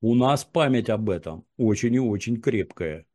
[0.00, 3.06] у нас память об этом очень и очень крепкая.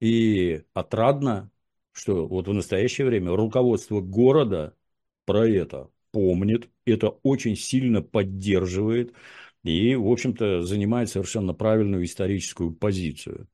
[0.00, 1.50] И отрадно,
[1.92, 4.76] что вот в настоящее время руководство города
[5.26, 9.14] про это помнит, это очень сильно поддерживает
[9.64, 13.48] и, в общем-то, занимает совершенно правильную историческую позицию.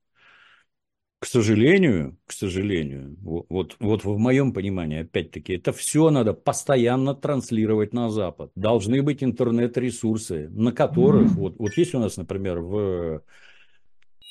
[1.21, 7.93] К сожалению, к сожалению, вот, вот в моем понимании, опять-таки, это все надо постоянно транслировать
[7.93, 8.51] на Запад.
[8.55, 13.23] Должны быть интернет-ресурсы, на которых, вот, вот есть у нас, например, в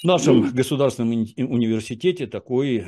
[0.04, 2.86] нашем государственном университете такой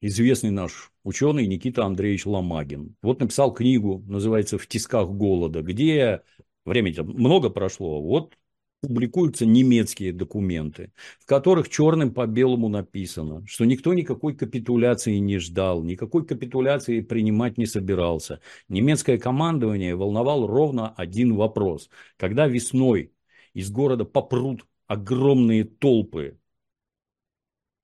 [0.00, 2.96] известный наш ученый Никита Андреевич Ломагин.
[3.02, 6.22] Вот написал книгу, называется «В тисках голода», где
[6.64, 8.38] времени много прошло, вот
[8.86, 15.82] публикуются немецкие документы, в которых черным по белому написано, что никто никакой капитуляции не ждал,
[15.82, 18.40] никакой капитуляции принимать не собирался.
[18.68, 21.90] Немецкое командование волновал ровно один вопрос.
[22.16, 23.12] Когда весной
[23.54, 26.38] из города попрут огромные толпы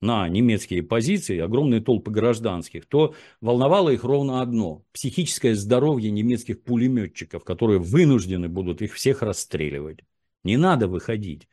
[0.01, 7.45] на немецкие позиции, огромные толпы гражданских, то волновало их ровно одно– психическое здоровье немецких пулеметчиков,
[7.45, 10.01] которые вынуждены будут их всех расстреливать.
[10.45, 11.49] Не надо выходить.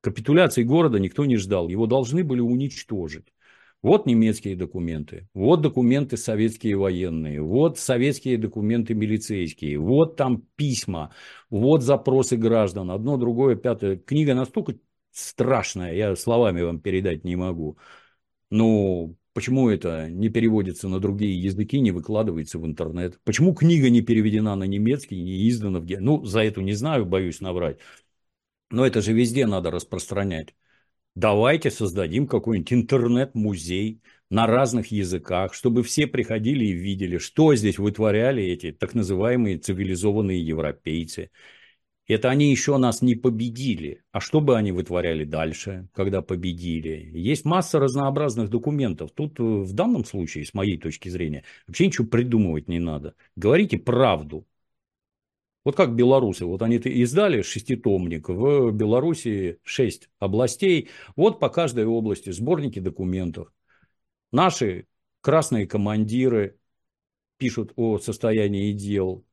[0.00, 3.26] Капитуляции города никто не ждал, его должны были уничтожить.
[3.82, 11.14] Вот немецкие документы, вот документы советские военные, вот советские документы милицейские, вот там письма,
[11.48, 13.96] вот запросы граждан, одно, другое, пятое.
[13.96, 14.74] Книга настолько
[15.12, 17.78] страшная, я словами вам передать не могу.
[18.50, 23.18] Ну, почему это не переводится на другие языки, не выкладывается в интернет?
[23.24, 25.86] Почему книга не переведена на немецкий, не издана в...
[25.86, 27.78] Ну, за эту не знаю, боюсь наврать.
[28.70, 30.54] Но это же везде надо распространять.
[31.16, 34.00] Давайте создадим какой-нибудь интернет-музей
[34.30, 40.40] на разных языках, чтобы все приходили и видели, что здесь вытворяли эти так называемые цивилизованные
[40.40, 41.30] европейцы.
[42.10, 44.02] Это они еще нас не победили.
[44.10, 47.08] А что бы они вытворяли дальше, когда победили?
[47.14, 49.12] Есть масса разнообразных документов.
[49.12, 53.14] Тут э, в данном случае, с моей точки зрения, вообще ничего придумывать не надо.
[53.36, 54.44] Говорите правду.
[55.64, 62.30] Вот как белорусы, вот они издали шеститомник, в Беларуси шесть областей, вот по каждой области
[62.30, 63.52] сборники документов.
[64.32, 64.86] Наши
[65.20, 66.58] красные командиры
[67.36, 69.24] пишут о состоянии дел,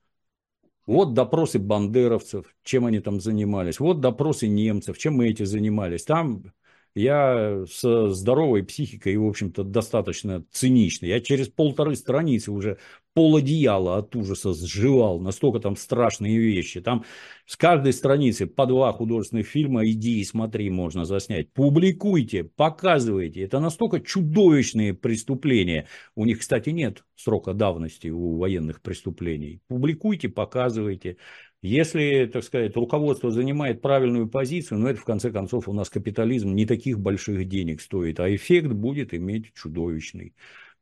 [0.88, 3.80] вот допросы бандеровцев, чем они там занимались.
[3.80, 6.06] Вот допросы немцев, чем мы эти занимались.
[6.06, 6.54] Там
[6.96, 11.10] я со здоровой психикой в общем-то, достаточно циничный.
[11.10, 12.80] Я через полторы страницы уже
[13.18, 15.20] пол одеяла от ужаса сживал.
[15.20, 16.82] Настолько там страшные вещи.
[16.82, 17.04] Там
[17.48, 21.52] с каждой страницы по два художественных фильма иди и смотри, можно заснять.
[21.52, 23.42] Публикуйте, показывайте.
[23.42, 25.88] Это настолько чудовищные преступления.
[26.14, 29.62] У них, кстати, нет срока давности у военных преступлений.
[29.68, 31.18] Публикуйте, показывайте.
[31.64, 36.54] Если, так сказать, руководство занимает правильную позицию, ну это в конце концов у нас капитализм
[36.54, 40.36] не таких больших денег стоит, а эффект будет иметь чудовищный.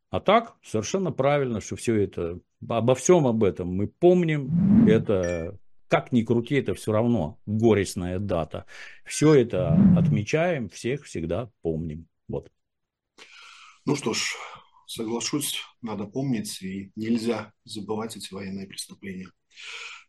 [0.10, 6.12] А так, совершенно правильно, что все это, обо всем об этом мы помним, это как
[6.12, 8.66] ни крути, это все равно горестная дата.
[9.06, 12.08] Все это отмечаем, всех всегда помним.
[12.28, 12.52] Вот.
[13.86, 14.36] Ну что ж,
[14.88, 19.30] соглашусь, надо помнить, и нельзя забывать эти военные преступления.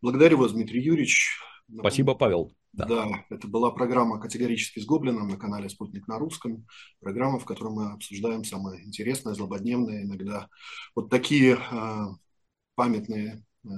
[0.00, 1.38] Благодарю вас, Дмитрий Юрьевич.
[1.78, 2.52] Спасибо, Павел.
[2.76, 2.84] Да.
[2.84, 6.66] да, это была программа «Категорически с Гоблином» на канале «Спутник на русском».
[7.00, 10.48] Программа, в которой мы обсуждаем самое интересное, злободневное, иногда
[10.94, 12.04] вот такие э,
[12.74, 13.68] памятные э,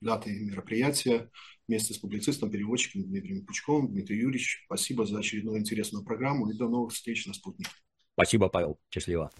[0.00, 1.30] даты и мероприятия
[1.68, 3.92] вместе с публицистом, переводчиком Дмитрием Пучковым.
[3.92, 7.70] Дмитрий Юрьевич, спасибо за очередную интересную программу и до новых встреч на «Спутнике».
[8.14, 8.78] Спасибо, Павел.
[8.90, 9.30] Счастливо.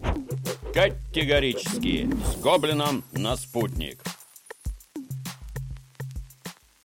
[0.72, 4.02] Категорически с Гоблином на «Спутник».